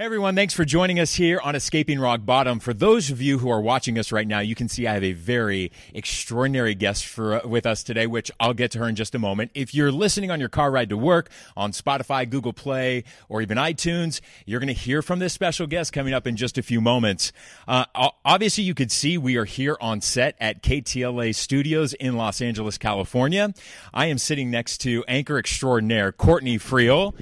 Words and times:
Hey 0.00 0.06
everyone, 0.06 0.34
thanks 0.34 0.54
for 0.54 0.64
joining 0.64 0.98
us 0.98 1.12
here 1.12 1.38
on 1.44 1.54
Escaping 1.54 2.00
Rock 2.00 2.24
Bottom. 2.24 2.58
For 2.58 2.72
those 2.72 3.10
of 3.10 3.20
you 3.20 3.36
who 3.36 3.50
are 3.50 3.60
watching 3.60 3.98
us 3.98 4.10
right 4.10 4.26
now, 4.26 4.40
you 4.40 4.54
can 4.54 4.66
see 4.66 4.86
I 4.86 4.94
have 4.94 5.04
a 5.04 5.12
very 5.12 5.72
extraordinary 5.92 6.74
guest 6.74 7.04
for 7.04 7.42
with 7.44 7.66
us 7.66 7.82
today, 7.82 8.06
which 8.06 8.30
I'll 8.40 8.54
get 8.54 8.70
to 8.70 8.78
her 8.78 8.88
in 8.88 8.96
just 8.96 9.14
a 9.14 9.18
moment. 9.18 9.50
If 9.52 9.74
you're 9.74 9.92
listening 9.92 10.30
on 10.30 10.40
your 10.40 10.48
car 10.48 10.70
ride 10.70 10.88
to 10.88 10.96
work 10.96 11.28
on 11.54 11.72
Spotify, 11.72 12.26
Google 12.26 12.54
Play, 12.54 13.04
or 13.28 13.42
even 13.42 13.58
iTunes, 13.58 14.22
you're 14.46 14.58
going 14.58 14.68
to 14.68 14.72
hear 14.72 15.02
from 15.02 15.18
this 15.18 15.34
special 15.34 15.66
guest 15.66 15.92
coming 15.92 16.14
up 16.14 16.26
in 16.26 16.34
just 16.34 16.56
a 16.56 16.62
few 16.62 16.80
moments. 16.80 17.30
Uh, 17.68 17.84
obviously, 18.24 18.64
you 18.64 18.72
could 18.72 18.90
see 18.90 19.18
we 19.18 19.36
are 19.36 19.44
here 19.44 19.76
on 19.82 20.00
set 20.00 20.34
at 20.40 20.62
KTLA 20.62 21.34
Studios 21.34 21.92
in 21.92 22.16
Los 22.16 22.40
Angeles, 22.40 22.78
California. 22.78 23.52
I 23.92 24.06
am 24.06 24.16
sitting 24.16 24.50
next 24.50 24.78
to 24.78 25.04
anchor 25.06 25.36
extraordinaire 25.36 26.10
Courtney 26.10 26.58
Friel. 26.58 27.12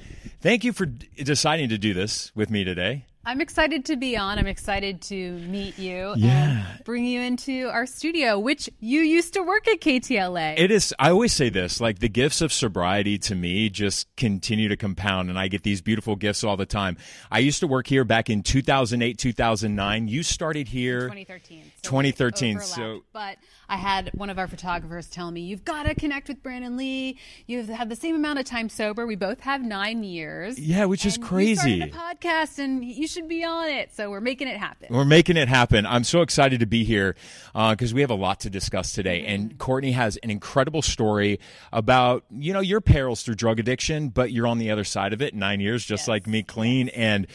Thank 0.41 0.63
you 0.63 0.71
for 0.71 0.85
deciding 0.85 1.69
to 1.69 1.77
do 1.77 1.93
this 1.93 2.31
with 2.33 2.49
me 2.49 2.63
today. 2.63 3.05
I'm 3.25 3.41
excited 3.41 3.85
to 3.85 3.97
be 3.97 4.15
on. 4.15 4.39
I'm 4.39 4.47
excited 4.47 5.01
to 5.03 5.33
meet 5.33 5.77
you 5.77 6.13
yeah. 6.15 6.65
and 6.75 6.83
bring 6.85 7.03
you 7.03 7.21
into 7.21 7.67
our 7.67 7.85
studio, 7.85 8.39
which 8.39 8.69
you 8.79 9.01
used 9.01 9.33
to 9.33 9.41
work 9.41 9.67
at 9.67 9.81
KTLA. 9.81 10.57
It 10.57 10.71
is, 10.71 10.95
I 10.97 11.09
always 11.11 11.33
say 11.33 11.49
this 11.49 11.81
like 11.81 11.99
the 11.99 12.07
gifts 12.07 12.41
of 12.41 12.53
sobriety 12.53 13.17
to 13.19 13.35
me 13.35 13.69
just 13.69 14.07
continue 14.15 14.69
to 14.69 14.77
compound, 14.77 15.29
and 15.29 15.37
I 15.37 15.49
get 15.49 15.63
these 15.63 15.81
beautiful 15.81 16.15
gifts 16.15 16.45
all 16.45 16.55
the 16.55 16.65
time. 16.65 16.97
I 17.29 17.39
used 17.39 17.59
to 17.59 17.67
work 17.67 17.87
here 17.87 18.05
back 18.05 18.29
in 18.29 18.41
2008, 18.41 19.17
2009. 19.17 20.07
You 20.07 20.23
started 20.23 20.69
here 20.69 21.01
2013. 21.01 21.71
So 21.83 21.89
2013. 21.89 22.59
So, 22.59 23.03
but 23.13 23.37
I 23.67 23.77
had 23.77 24.11
one 24.13 24.29
of 24.29 24.39
our 24.39 24.47
photographers 24.47 25.07
tell 25.07 25.31
me, 25.31 25.41
You've 25.41 25.65
got 25.65 25.83
to 25.83 25.95
connect 25.95 26.27
with 26.27 26.43
Brandon 26.43 26.77
Lee. 26.77 27.17
You've 27.47 27.69
had 27.69 27.89
the 27.89 27.95
same 27.95 28.15
amount 28.15 28.39
of 28.39 28.45
time 28.45 28.69
sober. 28.69 29.05
We 29.05 29.15
both 29.15 29.41
have 29.41 29.63
nine 29.63 30.03
years. 30.03 30.59
Yeah, 30.59 30.85
which 30.85 31.05
is 31.05 31.17
crazy. 31.17 31.81
A 31.81 31.87
podcast 31.87 32.59
and 32.59 32.83
you 32.83 33.07
should 33.07 33.27
be 33.27 33.43
on 33.43 33.69
it. 33.69 33.93
So 33.95 34.09
we're 34.09 34.21
making 34.21 34.47
it 34.47 34.57
happen. 34.57 34.87
We're 34.89 35.05
making 35.05 35.37
it 35.37 35.47
happen. 35.47 35.85
I'm 35.85 36.03
so 36.03 36.21
excited 36.21 36.59
to 36.59 36.65
be 36.65 36.83
here 36.83 37.15
because 37.53 37.91
uh, 37.91 37.95
we 37.95 38.01
have 38.01 38.09
a 38.09 38.15
lot 38.15 38.41
to 38.41 38.49
discuss 38.49 38.93
today. 38.93 39.21
Mm-hmm. 39.21 39.33
And 39.33 39.57
Courtney 39.57 39.91
has 39.91 40.17
an 40.17 40.29
incredible 40.29 40.81
story 40.81 41.39
about, 41.71 42.25
you 42.31 42.53
know, 42.53 42.59
your 42.59 42.81
perils 42.81 43.23
through 43.23 43.35
drug 43.35 43.59
addiction, 43.59 44.09
but 44.09 44.31
you're 44.31 44.47
on 44.47 44.57
the 44.57 44.71
other 44.71 44.83
side 44.83 45.13
of 45.13 45.21
it, 45.21 45.33
nine 45.33 45.59
years, 45.59 45.85
just 45.85 46.03
yes. 46.03 46.07
like 46.07 46.27
me, 46.27 46.43
clean. 46.43 46.89
And 46.89 47.27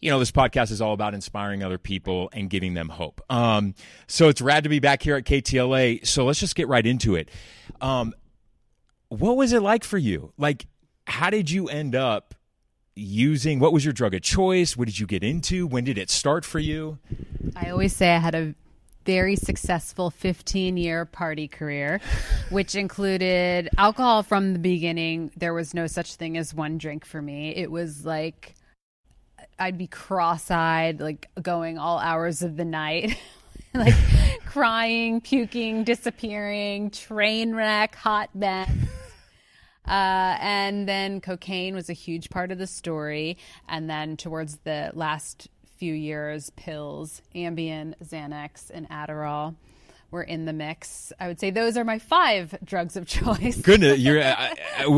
you 0.00 0.10
know, 0.10 0.18
this 0.18 0.30
podcast 0.30 0.70
is 0.70 0.80
all 0.80 0.94
about 0.94 1.14
inspiring 1.14 1.62
other 1.62 1.78
people 1.78 2.30
and 2.32 2.48
giving 2.48 2.74
them 2.74 2.88
hope. 2.88 3.20
Um, 3.28 3.74
so 4.06 4.28
it's 4.28 4.40
rad 4.40 4.64
to 4.64 4.70
be 4.70 4.78
back 4.78 5.02
here 5.02 5.16
at 5.16 5.24
KTLA. 5.24 6.06
So 6.06 6.24
let's 6.24 6.40
just 6.40 6.54
get 6.54 6.68
right 6.68 6.86
into 6.86 7.16
it. 7.16 7.30
Um, 7.80 8.14
what 9.08 9.36
was 9.36 9.52
it 9.52 9.60
like 9.60 9.84
for 9.84 9.98
you? 9.98 10.32
Like, 10.38 10.66
how 11.06 11.30
did 11.30 11.50
you 11.50 11.68
end 11.68 11.94
up 11.94 12.34
using? 12.94 13.58
What 13.58 13.72
was 13.72 13.84
your 13.84 13.92
drug 13.92 14.14
of 14.14 14.22
choice? 14.22 14.76
What 14.76 14.86
did 14.86 14.98
you 14.98 15.06
get 15.06 15.22
into? 15.22 15.66
When 15.66 15.84
did 15.84 15.98
it 15.98 16.08
start 16.08 16.44
for 16.44 16.58
you? 16.58 16.98
I 17.56 17.70
always 17.70 17.94
say 17.94 18.14
I 18.14 18.18
had 18.18 18.34
a 18.34 18.54
very 19.04 19.34
successful 19.34 20.10
15 20.10 20.76
year 20.76 21.04
party 21.04 21.48
career, 21.48 22.00
which 22.50 22.74
included 22.74 23.68
alcohol 23.76 24.22
from 24.22 24.52
the 24.54 24.58
beginning. 24.58 25.30
There 25.36 25.52
was 25.52 25.74
no 25.74 25.86
such 25.86 26.14
thing 26.14 26.38
as 26.38 26.54
one 26.54 26.78
drink 26.78 27.04
for 27.04 27.20
me. 27.20 27.54
It 27.54 27.70
was 27.70 28.06
like 28.06 28.54
I'd 29.60 29.76
be 29.76 29.86
cross-eyed, 29.86 31.00
like 31.00 31.28
going 31.40 31.78
all 31.78 31.98
hours 31.98 32.42
of 32.42 32.56
the 32.56 32.64
night, 32.64 33.16
like 33.74 33.94
crying, 34.46 35.20
puking, 35.20 35.84
disappearing, 35.84 36.90
train 36.90 37.54
wreck, 37.54 37.94
hot 37.94 38.34
mess. 38.34 38.70
Uh, 39.86 40.36
and 40.40 40.88
then 40.88 41.20
cocaine 41.20 41.74
was 41.74 41.90
a 41.90 41.94
huge 41.94 42.30
part 42.30 42.50
of 42.50 42.58
the 42.58 42.66
story. 42.66 43.36
And 43.68 43.88
then 43.88 44.16
towards 44.16 44.56
the 44.64 44.90
last 44.94 45.48
few 45.76 45.92
years, 45.92 46.50
pills, 46.50 47.20
Ambien, 47.34 47.94
Xanax, 48.02 48.70
and 48.72 48.88
Adderall 48.88 49.56
were 50.10 50.22
in 50.22 50.44
the 50.44 50.52
mix. 50.52 51.12
I 51.18 51.28
would 51.28 51.40
say 51.40 51.50
those 51.50 51.76
are 51.76 51.84
my 51.84 51.98
five 51.98 52.56
drugs 52.64 52.96
of 52.96 53.06
choice. 53.06 53.56
Goodness, 53.60 53.98
you're. 53.98 54.22
I, 54.22 54.54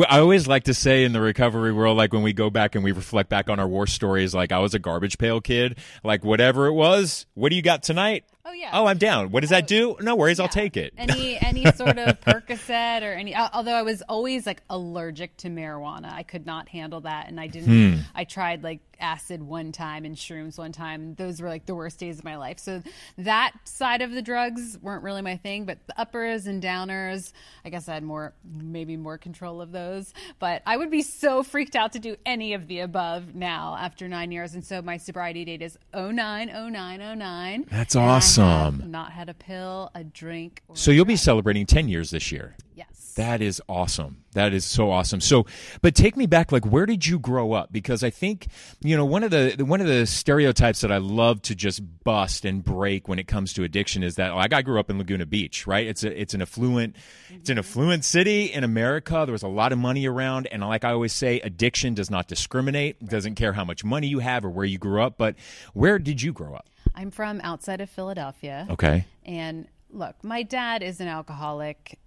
I, 0.09 0.19
always 0.19 0.47
like 0.47 0.65
to 0.65 0.75
say 0.75 1.05
in 1.05 1.13
the 1.13 1.21
recovery 1.21 1.73
world, 1.73 1.97
like 1.97 2.13
when 2.13 2.23
we 2.23 2.33
go 2.33 2.51
back 2.51 2.75
and 2.75 2.85
we 2.85 2.93
reflect 2.93 3.29
back 3.29 3.49
on 3.49 3.59
our 3.59 3.69
war 3.69 3.87
stories, 3.87 4.35
like 4.35 4.53
I 4.53 4.59
was 4.59 4.75
a 4.75 4.79
garbage 4.79 5.19
pail 5.19 5.41
kid, 5.41 5.79
like 6.03 6.25
whatever 6.25 6.67
it 6.67 6.73
was. 6.73 7.27
What 7.35 7.51
do 7.51 7.57
you 7.57 7.63
got 7.63 7.83
tonight? 7.83 8.25
Oh 8.45 8.53
yeah. 8.53 8.71
Oh, 8.73 8.87
I'm 8.87 8.99
down. 8.99 9.31
What 9.31 9.41
does 9.41 9.51
that 9.51 9.69
do? 9.69 9.97
No 10.01 10.17
worries, 10.17 10.39
yeah. 10.39 10.45
I'll 10.45 10.49
take 10.49 10.77
it. 10.77 10.93
Any 10.99 11.39
any 11.39 11.65
sort 11.77 11.99
of 11.99 12.21
Percocet 12.21 13.03
or 13.03 13.13
any. 13.13 13.37
Although 13.37 13.75
I 13.75 13.83
was 13.83 14.03
always 14.09 14.47
like 14.47 14.63
allergic 14.69 15.37
to 15.39 15.49
marijuana, 15.49 16.13
I 16.13 16.25
could 16.25 16.45
not 16.45 16.69
handle 16.69 17.03
that, 17.03 17.29
and 17.29 17.39
I 17.39 17.47
didn't. 17.47 17.93
Hmm. 17.93 18.01
I 18.15 18.25
tried 18.25 18.65
like 18.65 18.81
acid 19.03 19.43
one 19.43 19.73
time 19.73 20.05
and 20.05 20.17
shrooms 20.17 20.57
one 20.59 20.73
time. 20.73 21.15
Those 21.15 21.41
were 21.41 21.49
like 21.49 21.67
the 21.67 21.75
worst 21.75 21.99
days 21.99 22.19
of 22.19 22.25
my 22.25 22.37
life. 22.37 22.59
So 22.59 22.83
that 23.19 23.53
side 23.65 24.01
of 24.01 24.13
the 24.13 24.23
drugs 24.23 24.79
weren't 24.81 25.03
really 25.03 25.23
my 25.23 25.37
thing, 25.37 25.65
but 25.65 25.79
the 25.87 26.01
uppers 26.01 26.47
and 26.47 26.63
downers, 26.63 27.33
I 27.65 27.71
guess 27.71 27.89
I 27.89 27.95
had 27.95 28.05
more, 28.05 28.33
maybe 28.45 28.97
more 28.97 29.19
control 29.19 29.61
of 29.61 29.73
those. 29.73 30.15
But 30.39 30.63
I 30.67 30.77
would 30.77 30.91
be 30.91 31.03
so 31.03 31.43
freaked 31.43 31.77
out 31.77 31.93
to 31.93 31.99
do 31.99 32.17
any 32.25 32.55
of 32.55 32.69
the 32.69 32.81
above 32.81 33.35
now 33.35 33.77
after 33.79 34.09
nine 34.09 34.31
years. 34.33 34.55
And 34.55 34.65
so 34.65 34.81
my 34.81 34.97
sobriety 34.97 35.45
date 35.45 35.63
is 35.63 35.77
090909. 35.95 37.67
That's 37.71 37.97
awesome. 37.97 38.32
Not 38.39 39.13
had 39.13 39.29
a 39.29 39.35
pill, 39.35 39.91
a 39.95 40.05
drink. 40.05 40.63
so 40.75 40.91
you'll 40.91 41.05
be 41.05 41.17
celebrating 41.17 41.67
10 41.67 41.89
years 41.89 42.11
this 42.11 42.33
year. 42.33 42.57
Yes. 42.75 43.13
That 43.17 43.43
is 43.43 43.61
awesome. 43.69 44.25
That 44.33 44.55
is 44.55 44.65
so 44.65 44.91
awesome. 44.91 45.21
So, 45.21 45.45
but 45.83 45.95
take 45.95 46.17
me 46.17 46.25
back. 46.25 46.53
Like, 46.53 46.65
where 46.65 46.87
did 46.87 47.05
you 47.05 47.19
grow 47.19 47.53
up? 47.53 47.71
Because 47.71 48.03
I 48.03 48.09
think 48.09 48.47
you 48.81 48.97
know 48.97 49.05
one 49.05 49.23
of 49.23 49.31
the 49.31 49.63
one 49.63 49.83
of 49.83 49.87
the 49.87 50.07
stereotypes 50.07 50.81
that 50.81 50.91
I 50.91 50.97
love 50.97 51.43
to 51.43 51.55
just 51.55 51.83
bust 52.03 52.47
and 52.47 52.65
break 52.65 53.09
when 53.09 53.19
it 53.19 53.29
comes 53.29 53.53
to 53.55 53.65
addiction 53.65 54.03
is 54.03 54.15
that 54.15 54.35
like 54.35 54.55
I 54.55 54.63
grew 54.63 54.81
up 54.81 54.89
in 54.89 54.97
Laguna 54.97 55.27
Beach, 55.27 55.67
right? 55.67 55.87
It's 55.87 56.03
a 56.03 56.21
it's 56.21 56.33
an 56.33 56.41
affluent 56.41 56.97
it's 57.31 57.51
an 57.51 57.57
mm-hmm. 57.57 57.59
affluent 57.59 58.05
city 58.05 58.47
in 58.47 58.65
America. 58.65 59.25
There 59.27 59.33
was 59.33 59.43
a 59.43 59.49
lot 59.49 59.73
of 59.73 59.79
money 59.79 60.07
around, 60.07 60.47
and 60.47 60.63
like 60.63 60.85
I 60.85 60.93
always 60.93 61.13
say, 61.13 61.41
addiction 61.41 61.93
does 61.93 62.11
not 62.11 62.29
discriminate. 62.29 62.97
It 63.03 63.11
doesn't 63.11 63.35
care 63.35 63.53
how 63.53 63.67
much 63.67 63.85
money 63.85 64.07
you 64.07 64.21
have 64.21 64.47
or 64.47 64.51
where 64.51 64.65
you 64.65 64.79
grew 64.79 65.03
up. 65.03 65.19
But 65.19 65.37
where 65.75 65.99
did 65.99 66.23
you 66.23 66.33
grow 66.33 66.55
up? 66.55 66.67
I'm 66.95 67.11
from 67.11 67.41
outside 67.43 67.81
of 67.81 67.91
Philadelphia. 67.91 68.67
Okay. 68.71 69.07
And 69.25 69.69
look, 69.91 70.23
my 70.23 70.43
dad 70.43 70.83
is 70.83 71.01
an 71.01 71.09
alcoholic 71.09 71.99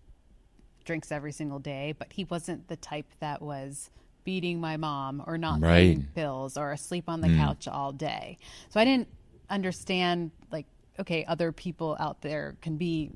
drinks 0.84 1.12
every 1.12 1.32
single 1.32 1.60
day, 1.60 1.94
but 1.98 2.14
he 2.14 2.24
wasn't 2.26 2.68
the 2.68 2.76
type 2.76 3.08
that 3.20 3.42
was 3.42 3.90
beating 4.24 4.60
my 4.60 4.78
mom 4.78 5.24
or 5.28 5.38
not 5.38 5.62
right. 5.62 5.96
taking 5.96 6.08
pills 6.16 6.58
or 6.58 6.72
asleep 6.72 7.06
on 7.08 7.22
the 7.22 7.28
mm. 7.28 7.38
couch 7.38 7.68
all 7.68 7.92
day. 7.92 8.38
So 8.70 8.80
I 8.80 8.86
didn't 8.86 9.08
understand 9.50 10.32
like 10.52 10.66
okay, 11.00 11.26
other 11.26 11.52
people 11.52 11.96
out 12.00 12.22
there 12.22 12.56
can 12.62 12.78
be 12.78 13.12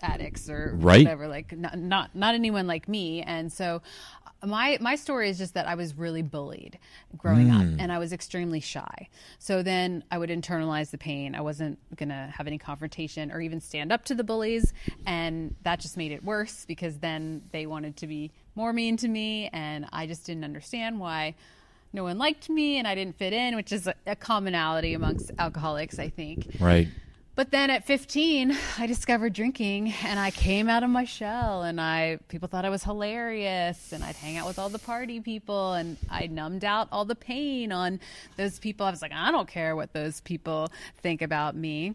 addicts 0.00 0.48
or 0.48 0.74
right. 0.76 1.04
whatever, 1.04 1.28
like 1.28 1.56
not, 1.56 1.78
not 1.78 2.14
not 2.14 2.34
anyone 2.34 2.66
like 2.66 2.88
me. 2.88 3.22
And 3.22 3.52
so 3.52 3.82
my 4.44 4.78
my 4.80 4.94
story 4.94 5.28
is 5.28 5.38
just 5.38 5.54
that 5.54 5.66
I 5.66 5.74
was 5.74 5.96
really 5.96 6.22
bullied 6.22 6.78
growing 7.16 7.48
mm. 7.48 7.56
up 7.56 7.80
and 7.80 7.90
I 7.90 7.98
was 7.98 8.12
extremely 8.12 8.60
shy. 8.60 9.08
So 9.38 9.62
then 9.62 10.04
I 10.10 10.18
would 10.18 10.30
internalize 10.30 10.90
the 10.90 10.98
pain. 10.98 11.34
I 11.34 11.40
wasn't 11.40 11.78
going 11.96 12.10
to 12.10 12.32
have 12.36 12.46
any 12.46 12.58
confrontation 12.58 13.32
or 13.32 13.40
even 13.40 13.60
stand 13.60 13.90
up 13.92 14.04
to 14.06 14.14
the 14.14 14.24
bullies 14.24 14.72
and 15.06 15.54
that 15.62 15.80
just 15.80 15.96
made 15.96 16.12
it 16.12 16.24
worse 16.24 16.64
because 16.66 16.98
then 16.98 17.42
they 17.50 17.66
wanted 17.66 17.96
to 17.96 18.06
be 18.06 18.30
more 18.54 18.72
mean 18.72 18.96
to 18.98 19.08
me 19.08 19.48
and 19.52 19.86
I 19.92 20.06
just 20.06 20.24
didn't 20.24 20.44
understand 20.44 21.00
why 21.00 21.34
no 21.92 22.04
one 22.04 22.18
liked 22.18 22.48
me 22.50 22.78
and 22.78 22.86
I 22.86 22.94
didn't 22.94 23.16
fit 23.16 23.32
in, 23.32 23.56
which 23.56 23.72
is 23.72 23.86
a, 23.86 23.94
a 24.06 24.14
commonality 24.14 24.94
amongst 24.94 25.30
alcoholics, 25.38 25.98
I 25.98 26.10
think. 26.10 26.56
Right. 26.60 26.88
But 27.38 27.52
then 27.52 27.70
at 27.70 27.86
15, 27.86 28.52
I 28.78 28.88
discovered 28.88 29.32
drinking 29.32 29.94
and 30.04 30.18
I 30.18 30.32
came 30.32 30.68
out 30.68 30.82
of 30.82 30.90
my 30.90 31.04
shell 31.04 31.62
and 31.62 31.80
I 31.80 32.18
people 32.26 32.48
thought 32.48 32.64
I 32.64 32.68
was 32.68 32.82
hilarious 32.82 33.92
and 33.92 34.02
I'd 34.02 34.16
hang 34.16 34.38
out 34.38 34.48
with 34.48 34.58
all 34.58 34.68
the 34.68 34.80
party 34.80 35.20
people 35.20 35.74
and 35.74 35.98
I 36.10 36.26
numbed 36.26 36.64
out 36.64 36.88
all 36.90 37.04
the 37.04 37.14
pain 37.14 37.70
on 37.70 38.00
those 38.36 38.58
people. 38.58 38.86
I 38.86 38.90
was 38.90 39.02
like, 39.02 39.12
I 39.12 39.30
don't 39.30 39.46
care 39.46 39.76
what 39.76 39.92
those 39.92 40.20
people 40.22 40.66
think 41.00 41.22
about 41.22 41.54
me. 41.54 41.94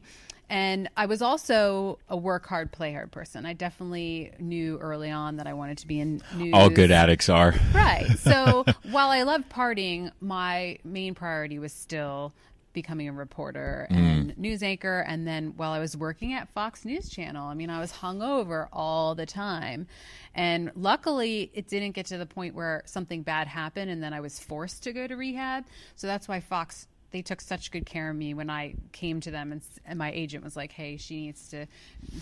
And 0.50 0.90
I 0.96 1.08
was 1.08 1.22
also 1.22 2.00
a 2.08 2.16
work 2.16 2.48
hard, 2.48 2.72
play 2.72 2.94
hard 2.94 3.12
person. 3.12 3.46
I 3.46 3.52
definitely 3.52 4.32
knew 4.40 4.78
early 4.78 5.12
on 5.12 5.36
that 5.38 5.48
I 5.48 5.52
wanted 5.52 5.80
to 5.80 5.88
be 5.88 6.00
in 6.00 6.22
news. 6.38 6.54
All 6.54 6.70
good 6.70 6.90
addicts 6.90 7.28
are. 7.28 7.54
Right. 7.74 8.08
So 8.20 8.64
while 8.92 9.10
I 9.10 9.24
loved 9.24 9.50
partying, 9.50 10.10
my 10.22 10.78
main 10.86 11.16
priority 11.16 11.60
was 11.60 11.74
still 11.74 12.32
becoming 12.74 13.08
a 13.08 13.14
reporter 13.14 13.88
mm. 13.90 13.96
and 13.96 14.32
mm. 14.32 14.38
news 14.38 14.64
anchor. 14.64 15.00
And 15.08 15.28
then 15.28 15.54
while 15.56 15.72
I 15.72 15.80
was 15.80 15.96
working 15.96 16.34
at 16.34 16.50
Fox 16.50 16.86
News 16.86 17.10
Channel, 17.10 17.48
I 17.48 17.54
mean, 17.54 17.70
I 17.70 17.80
was 17.80 17.92
hungover 17.92 18.68
all 18.74 19.16
the 19.16 19.26
time. 19.26 19.88
And 20.36 20.72
luckily, 20.76 21.52
it 21.54 21.68
didn't 21.68 21.92
get 21.92 22.08
to 22.08 22.18
the 22.18 22.26
point 22.26 22.56
where 22.56 22.84
something 22.86 23.22
bad 23.22 23.48
happened 23.48 23.92
and 23.92 24.02
then 24.02 24.14
I 24.14 24.20
was 24.20 24.40
forced 24.40 24.84
to 24.84 24.94
go 24.94 25.08
to 25.08 25.16
rehab. 25.16 25.66
So 25.96 26.08
that's 26.08 26.28
why 26.28 26.40
Fox 26.40 26.88
they 27.14 27.22
took 27.22 27.40
such 27.40 27.72
good 27.72 27.86
care 27.86 28.10
of 28.10 28.16
me 28.16 28.34
when 28.34 28.50
I 28.50 28.74
came 28.92 29.22
to 29.22 29.32
them, 29.32 29.52
and, 29.52 29.62
and, 29.86 30.00
my 30.00 30.12
agent 30.12 30.44
was 30.44 30.58
like, 30.58 30.72
"Hey, 30.72 30.98
she 30.98 31.28
needs 31.28 31.48
to 31.50 31.68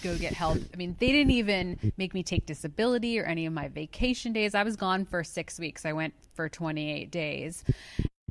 go 0.03 0.17
get 0.17 0.33
help." 0.33 0.57
I 0.73 0.77
mean, 0.77 0.97
they 0.99 1.13
didn't 1.13 1.31
even 1.31 1.93
make 1.97 2.13
me 2.13 2.23
take 2.23 2.45
disability 2.45 3.17
or 3.17 3.23
any 3.23 3.45
of 3.45 3.53
my 3.53 3.69
vacation 3.69 4.33
days. 4.33 4.53
I 4.53 4.63
was 4.63 4.75
gone 4.75 5.05
for 5.05 5.23
six 5.23 5.57
weeks. 5.57 5.85
I 5.85 5.93
went 5.93 6.13
for 6.33 6.49
28 6.49 7.09
days, 7.09 7.63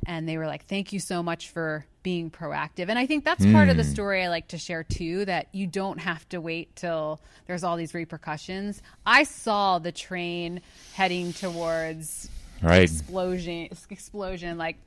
and 0.05 0.27
they 0.27 0.37
were 0.37 0.47
like, 0.47 0.65
"Thank 0.65 0.91
you 0.93 0.99
so 0.99 1.21
much 1.23 1.49
for 1.49 1.85
being 2.03 2.31
proactive." 2.31 2.89
And 2.89 2.97
I 2.97 3.05
think 3.05 3.23
that's 3.25 3.45
part 3.45 3.69
of 3.69 3.77
the 3.77 3.83
Hmm. 3.83 3.89
story 3.89 4.23
I 4.23 4.29
like 4.29 4.47
to 4.49 4.57
share 4.57 4.83
too. 4.83 5.25
That 5.25 5.47
you 5.53 5.67
don't 5.67 5.99
have 5.99 6.27
to 6.29 6.41
wait 6.41 6.75
till 6.75 7.19
there's 7.47 7.63
all 7.63 7.77
these 7.77 7.93
repercussions. 7.93 8.81
I 9.05 9.23
saw 9.23 9.79
the 9.79 9.91
train 9.91 10.61
heading 10.93 11.33
towards 11.33 12.29
Right. 12.61 12.83
explosion. 12.83 13.69
Explosion. 13.89 14.57
Like 14.57 14.77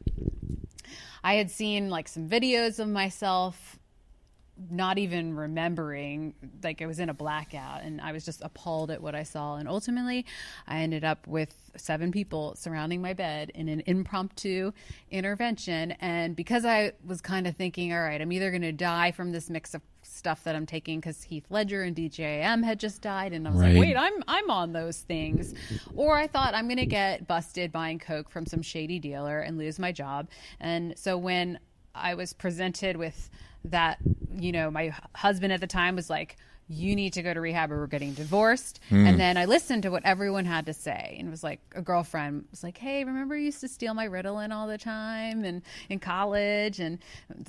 I 1.23 1.35
had 1.35 1.51
seen 1.51 1.89
like 1.91 2.09
some 2.09 2.29
videos 2.29 2.79
of 2.79 2.89
myself 2.89 3.79
not 4.71 4.99
even 4.99 5.35
remembering 5.35 6.35
like 6.62 6.81
I 6.81 6.87
was 6.87 7.01
in 7.01 7.09
a 7.09 7.15
blackout 7.15 7.83
and 7.83 8.01
I 8.01 8.12
was 8.12 8.25
just 8.25 8.41
appalled 8.43 8.91
at 8.91 9.03
what 9.03 9.15
I 9.15 9.25
saw. 9.25 9.56
And 9.56 9.69
ultimately 9.69 10.25
I 10.69 10.79
ended 10.79 11.03
up 11.05 11.27
with 11.27 11.55
seven 11.77 12.12
people 12.12 12.55
surrounding 12.56 13.03
my 13.03 13.15
bed 13.15 13.51
in 13.55 13.69
an 13.69 13.83
impromptu 13.87 14.71
intervention. 15.11 15.93
And 15.93 16.37
because 16.37 16.65
I 16.65 16.93
was 17.05 17.21
kind 17.21 17.47
of 17.47 17.56
thinking 17.56 17.93
all 17.93 18.01
right 18.01 18.21
I'm 18.21 18.31
either 18.33 18.51
going 18.51 18.62
to 18.62 18.73
die 18.73 19.11
from 19.12 19.33
this 19.33 19.51
mix 19.51 19.75
of 19.75 19.83
stuff 20.03 20.45
that 20.45 20.55
I'm 20.55 20.67
taking 20.67 21.01
cuz 21.01 21.23
Heath 21.25 21.47
Ledger 21.51 21.83
and 21.83 21.97
DJ 21.97 22.21
AM 22.21 22.62
had 22.62 22.79
just 22.79 23.01
died 23.03 23.33
and 23.33 23.49
I 23.49 23.51
was 23.51 23.61
Right. 23.61 23.73
like 23.75 23.81
wait 23.81 23.97
I'm 23.97 24.23
I'm 24.29 24.51
on 24.51 24.73
those 24.73 25.01
things. 25.01 25.55
Or 25.97 26.17
I 26.17 26.27
thought 26.27 26.55
I'm 26.55 26.67
going 26.69 26.77
to 26.79 26.87
get 26.87 27.27
busted 27.27 27.73
buying 27.73 27.99
coke 27.99 28.29
from 28.31 28.47
some 28.47 28.62
shady 28.62 28.99
dealer 28.99 29.41
and 29.41 29.59
lose 29.59 29.79
my 29.79 29.93
job. 29.93 30.29
And 30.61 30.97
so 30.99 31.17
when 31.17 31.59
I 31.94 32.14
was 32.14 32.32
presented 32.32 32.96
with 32.96 33.31
that, 33.64 33.99
you 34.37 34.52
know, 34.52 34.70
my 34.70 34.94
husband 35.14 35.52
at 35.52 35.61
the 35.61 35.67
time 35.67 35.96
was 35.96 36.11
like, 36.11 36.37
you 36.69 36.97
need 36.97 37.13
to 37.13 37.23
go 37.23 37.35
to 37.35 37.41
rehab 37.41 37.71
or 37.71 37.81
we're 37.81 37.87
getting 37.87 38.15
divorced. 38.15 38.81
Hmm. 38.89 39.07
And 39.07 39.21
then 39.21 39.37
I 39.37 39.45
listened 39.45 39.83
to 39.83 39.91
what 39.91 40.05
everyone 40.05 40.47
had 40.47 40.67
to 40.67 40.73
say 40.73 41.17
and 41.19 41.29
it 41.29 41.31
was 41.31 41.45
like 41.45 41.61
a 41.75 41.83
girlfriend 41.83 42.47
was 42.51 42.63
like, 42.63 42.79
Hey, 42.79 43.05
remember 43.05 43.37
you 43.37 43.47
used 43.47 43.61
to 43.61 43.69
steal 43.69 43.93
my 43.93 44.09
Ritalin 44.09 44.53
all 44.53 44.67
the 44.67 44.79
time 44.79 45.45
and 45.45 45.63
in 45.91 45.99
college 45.99 46.81
and 46.81 46.99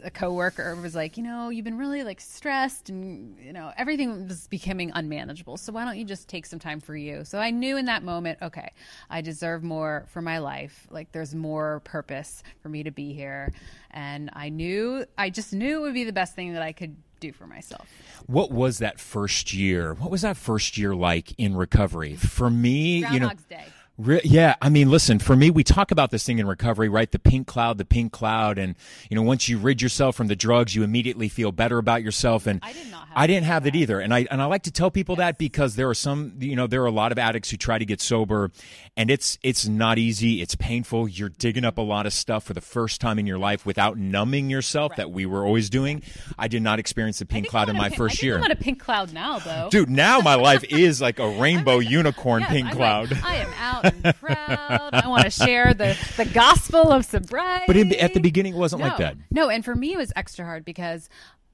a 0.03 0.11
coworker 0.11 0.75
was 0.75 0.95
like, 0.95 1.15
you 1.17 1.23
know, 1.23 1.49
you've 1.49 1.63
been 1.63 1.77
really 1.77 2.03
like 2.03 2.19
stressed 2.19 2.89
and 2.89 3.37
you 3.39 3.53
know, 3.53 3.71
everything 3.77 4.27
was 4.27 4.47
becoming 4.47 4.91
unmanageable. 4.93 5.57
So 5.57 5.71
why 5.71 5.85
don't 5.85 5.97
you 5.97 6.05
just 6.05 6.27
take 6.27 6.45
some 6.45 6.59
time 6.59 6.81
for 6.81 6.95
you? 6.95 7.23
So 7.23 7.39
I 7.39 7.51
knew 7.51 7.77
in 7.77 7.85
that 7.85 8.03
moment, 8.03 8.39
okay, 8.41 8.71
I 9.09 9.21
deserve 9.21 9.63
more 9.63 10.05
for 10.09 10.21
my 10.21 10.39
life. 10.39 10.87
Like 10.89 11.11
there's 11.13 11.33
more 11.33 11.81
purpose 11.85 12.43
for 12.61 12.69
me 12.69 12.83
to 12.83 12.91
be 12.91 13.13
here. 13.13 13.53
And 13.91 14.29
I 14.33 14.49
knew 14.49 15.05
I 15.17 15.29
just 15.29 15.53
knew 15.53 15.77
it 15.77 15.81
would 15.81 15.93
be 15.93 16.03
the 16.03 16.11
best 16.11 16.35
thing 16.35 16.53
that 16.53 16.61
I 16.61 16.73
could 16.73 16.97
do 17.19 17.31
for 17.31 17.47
myself. 17.47 17.87
What 18.27 18.51
was 18.51 18.79
that 18.79 18.99
first 18.99 19.53
year? 19.53 19.93
What 19.93 20.11
was 20.11 20.21
that 20.21 20.37
first 20.37 20.77
year 20.77 20.95
like 20.95 21.33
in 21.37 21.55
recovery? 21.55 22.15
For 22.15 22.49
me, 22.49 23.05
you 23.07 23.19
know, 23.19 23.31
Day. 23.49 23.65
Re- 23.97 24.19
yeah, 24.25 24.55
I 24.61 24.67
mean, 24.67 24.89
listen, 24.89 25.19
for 25.19 25.37
me, 25.37 25.49
we 25.49 25.63
talk 25.63 25.89
about 25.91 26.11
this 26.11 26.25
thing 26.25 26.39
in 26.39 26.47
recovery, 26.47 26.89
right? 26.89 27.09
The 27.09 27.19
pink 27.19 27.47
cloud, 27.47 27.77
the 27.77 27.85
pink 27.85 28.11
cloud. 28.11 28.57
And, 28.57 28.75
you 29.09 29.15
know, 29.15 29.21
once 29.21 29.47
you 29.47 29.57
rid 29.57 29.81
yourself 29.81 30.17
from 30.17 30.27
the 30.27 30.35
drugs, 30.35 30.75
you 30.75 30.83
immediately 30.83 31.29
feel 31.29 31.53
better 31.53 31.77
about 31.77 32.03
yourself. 32.03 32.45
And 32.45 32.59
I 32.61 32.73
did 32.73 32.91
not 32.91 33.07
have 33.07 33.17
I 33.17 33.27
didn't 33.27 33.45
have 33.45 33.63
that 33.63 33.73
either. 33.73 34.01
And 34.01 34.13
I, 34.13 34.27
and 34.29 34.41
I 34.41 34.45
like 34.45 34.63
to 34.63 34.71
tell 34.71 34.91
people 34.91 35.15
that 35.15 35.37
because 35.37 35.77
there 35.77 35.87
are 35.87 35.93
some, 35.93 36.33
you 36.39 36.57
know, 36.57 36.67
there 36.67 36.83
are 36.83 36.87
a 36.87 36.91
lot 36.91 37.13
of 37.13 37.17
addicts 37.17 37.49
who 37.51 37.55
try 37.55 37.77
to 37.77 37.85
get 37.85 38.01
sober 38.01 38.51
and 38.97 39.09
it's, 39.09 39.39
it's 39.41 39.65
not 39.65 39.97
easy. 39.97 40.41
It's 40.41 40.55
painful. 40.55 41.07
You're 41.07 41.29
digging 41.29 41.63
up 41.63 41.77
a 41.77 41.81
lot 41.81 42.05
of 42.05 42.11
stuff 42.11 42.43
for 42.43 42.53
the 42.53 42.59
first 42.59 42.99
time 42.99 43.17
in 43.17 43.25
your 43.25 43.37
life 43.37 43.65
without 43.65 43.97
numbing 43.97 44.49
yourself 44.49 44.97
that 44.97 45.11
we 45.11 45.25
were 45.25 45.45
always 45.45 45.69
doing. 45.69 46.03
I 46.37 46.49
did 46.49 46.61
not 46.61 46.79
experience 46.79 47.19
the 47.19 47.25
pink 47.25 47.47
cloud 47.47 47.69
in 47.69 47.77
my 47.77 47.87
pink- 47.87 47.97
first 47.97 48.21
year. 48.21 48.35
I'm 48.35 48.43
on 48.43 48.51
a 48.51 48.55
pink 48.55 48.81
cloud 48.81 49.13
now, 49.13 49.39
though. 49.39 49.69
Dude, 49.71 49.89
now 49.89 50.19
my 50.19 50.35
life 50.35 50.65
is 50.65 50.99
like 50.99 51.19
a 51.19 51.29
rainbow 51.39 51.79
unicorn 51.79 52.41
Yes, 52.41 52.51
pink 52.51 52.67
I'm 52.67 52.75
cloud. 52.75 53.11
Like, 53.11 53.23
I 53.23 53.35
am 53.37 53.53
out 53.57 53.84
and 53.85 54.15
proud. 54.15 54.89
I 54.93 55.07
want 55.07 55.23
to 55.23 55.29
share 55.29 55.73
the, 55.73 55.97
the 56.17 56.25
gospel 56.25 56.91
of 56.91 57.05
sobriety. 57.05 57.65
But 57.67 57.77
in, 57.77 57.93
at 57.95 58.13
the 58.13 58.19
beginning, 58.19 58.55
it 58.55 58.57
wasn't 58.57 58.81
like 58.81 58.97
that. 58.97 59.15
No, 59.31 59.49
and 59.49 59.63
for 59.63 59.75
me, 59.75 59.93
it 59.93 59.97
was 59.97 60.11
extra 60.15 60.45
hard 60.45 60.65
because 60.65 61.09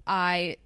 I 0.07 0.57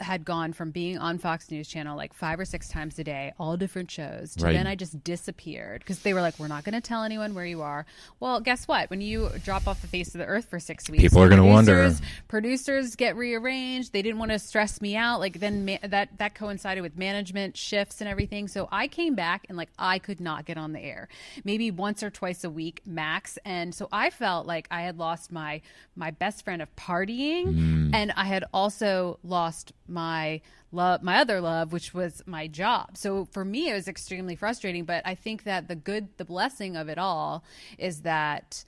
had 0.00 0.24
gone 0.24 0.52
from 0.52 0.70
being 0.70 0.98
on 0.98 1.18
Fox 1.18 1.50
News 1.50 1.68
Channel 1.68 1.96
like 1.96 2.12
five 2.14 2.40
or 2.40 2.44
six 2.44 2.68
times 2.68 2.98
a 2.98 3.04
day, 3.04 3.32
all 3.38 3.56
different 3.56 3.90
shows, 3.90 4.34
to 4.36 4.44
Right. 4.46 4.52
then 4.54 4.66
I 4.66 4.74
just 4.74 5.02
disappeared 5.04 5.80
because 5.80 6.00
they 6.00 6.14
were 6.14 6.20
like, 6.20 6.38
"We're 6.38 6.48
not 6.48 6.64
going 6.64 6.74
to 6.74 6.80
tell 6.80 7.02
anyone 7.04 7.34
where 7.34 7.44
you 7.46 7.62
are." 7.62 7.86
Well, 8.18 8.40
guess 8.40 8.66
what? 8.66 8.90
When 8.90 9.00
you 9.00 9.30
drop 9.44 9.68
off 9.68 9.80
the 9.82 9.86
face 9.88 10.14
of 10.14 10.18
the 10.18 10.26
earth 10.26 10.46
for 10.48 10.58
six 10.58 10.88
weeks, 10.88 11.02
People 11.02 11.22
are 11.22 11.28
gonna 11.28 11.44
wonder. 11.46 11.94
producers- 12.28 12.96
get 12.96 13.16
rearranged. 13.16 13.92
They 13.92 14.02
didn't 14.02 14.18
want 14.18 14.30
to 14.32 14.38
stress 14.38 14.80
me 14.80 14.96
out. 14.96 15.20
Like 15.20 15.40
then 15.40 15.64
ma- 15.64 15.78
that 15.82 16.18
that 16.18 16.34
coincided 16.34 16.82
with 16.82 16.96
management 16.98 17.56
shifts 17.56 18.00
and 18.00 18.08
everything. 18.08 18.48
So 18.48 18.68
I 18.72 18.88
came 18.88 19.14
back 19.14 19.46
and 19.48 19.56
like 19.58 19.70
I 19.78 19.98
could 19.98 20.20
not 20.20 20.44
get 20.44 20.56
on 20.56 20.72
the 20.72 20.80
air, 20.80 21.08
maybe 21.44 21.70
once 21.70 22.02
or 22.02 22.10
twice 22.10 22.44
a 22.44 22.50
week 22.50 22.82
max. 22.86 23.38
And 23.44 23.74
so 23.74 23.88
I 23.92 24.10
felt 24.10 24.46
like 24.46 24.66
I 24.70 24.82
had 24.82 24.98
lost 24.98 25.30
my 25.32 25.60
my 25.96 26.10
best 26.10 26.44
friend 26.44 26.62
of 26.62 26.74
partying, 26.76 27.46
mm. 27.54 27.90
and 27.94 28.12
I 28.16 28.24
had 28.24 28.44
also 28.54 29.18
lost 29.22 29.72
my 29.90 30.40
love 30.72 31.02
my 31.02 31.18
other 31.18 31.40
love 31.40 31.72
which 31.72 31.92
was 31.92 32.22
my 32.26 32.46
job 32.46 32.96
so 32.96 33.26
for 33.32 33.44
me 33.44 33.68
it 33.68 33.74
was 33.74 33.88
extremely 33.88 34.36
frustrating 34.36 34.84
but 34.84 35.02
i 35.04 35.14
think 35.14 35.44
that 35.44 35.68
the 35.68 35.74
good 35.74 36.08
the 36.16 36.24
blessing 36.24 36.76
of 36.76 36.88
it 36.88 36.98
all 36.98 37.42
is 37.78 38.02
that 38.02 38.64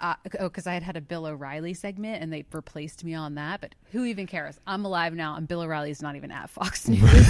uh, 0.00 0.14
oh, 0.40 0.48
because 0.48 0.66
I 0.66 0.74
had 0.74 0.82
had 0.82 0.96
a 0.96 1.00
Bill 1.00 1.26
O'Reilly 1.26 1.72
segment 1.72 2.22
and 2.22 2.32
they 2.32 2.44
replaced 2.52 3.04
me 3.04 3.14
on 3.14 3.36
that. 3.36 3.60
But 3.60 3.74
who 3.92 4.04
even 4.04 4.26
cares? 4.26 4.58
I'm 4.66 4.84
alive 4.84 5.14
now, 5.14 5.36
and 5.36 5.46
Bill 5.46 5.62
O'Reilly's 5.62 6.02
not 6.02 6.16
even 6.16 6.30
at 6.30 6.50
Fox 6.50 6.88
News. 6.88 7.26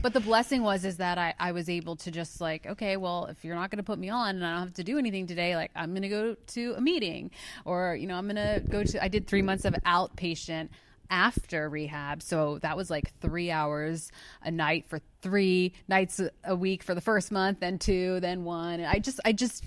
but 0.00 0.12
the 0.12 0.20
blessing 0.20 0.62
was 0.62 0.84
is 0.84 0.98
that 0.98 1.18
I, 1.18 1.34
I 1.38 1.52
was 1.52 1.68
able 1.68 1.96
to 1.96 2.10
just 2.10 2.40
like, 2.40 2.66
okay, 2.66 2.96
well, 2.96 3.26
if 3.26 3.44
you're 3.44 3.56
not 3.56 3.70
going 3.70 3.78
to 3.78 3.82
put 3.84 3.98
me 3.98 4.08
on 4.08 4.36
and 4.36 4.46
I 4.46 4.52
don't 4.52 4.60
have 4.60 4.74
to 4.74 4.84
do 4.84 4.98
anything 4.98 5.26
today, 5.26 5.56
like 5.56 5.70
I'm 5.74 5.90
going 5.90 6.02
to 6.02 6.08
go 6.08 6.34
to 6.34 6.74
a 6.76 6.80
meeting, 6.80 7.30
or 7.64 7.94
you 7.94 8.06
know, 8.06 8.14
I'm 8.14 8.28
going 8.28 8.36
to 8.36 8.62
go 8.68 8.84
to. 8.84 9.02
I 9.02 9.08
did 9.08 9.26
three 9.26 9.42
months 9.42 9.64
of 9.64 9.74
outpatient 9.84 10.68
after 11.10 11.68
rehab. 11.68 12.22
So 12.22 12.58
that 12.58 12.76
was 12.76 12.90
like 12.90 13.12
three 13.20 13.50
hours 13.50 14.10
a 14.42 14.50
night 14.50 14.86
for 14.88 15.00
three 15.22 15.72
nights 15.88 16.20
a- 16.44 16.56
week 16.56 16.82
for 16.82 16.94
the 16.94 17.00
first 17.00 17.32
month, 17.32 17.60
then 17.60 17.78
two, 17.78 18.20
then 18.20 18.44
one. 18.44 18.80
And 18.80 18.86
I 18.86 18.98
just, 18.98 19.20
I 19.24 19.32
just, 19.32 19.64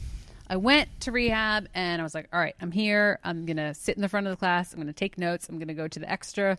I 0.47 0.57
went 0.57 0.89
to 1.01 1.11
rehab 1.11 1.67
and 1.73 2.01
I 2.01 2.03
was 2.03 2.13
like, 2.13 2.27
all 2.33 2.39
right, 2.39 2.55
I'm 2.61 2.71
here. 2.71 3.19
I'm 3.23 3.45
going 3.45 3.57
to 3.57 3.73
sit 3.73 3.95
in 3.95 4.01
the 4.01 4.09
front 4.09 4.27
of 4.27 4.31
the 4.31 4.37
class. 4.37 4.73
I'm 4.73 4.79
going 4.79 4.87
to 4.87 4.93
take 4.93 5.17
notes. 5.17 5.47
I'm 5.49 5.57
going 5.57 5.69
to 5.69 5.73
go 5.73 5.87
to 5.87 5.99
the 5.99 6.11
extra 6.11 6.57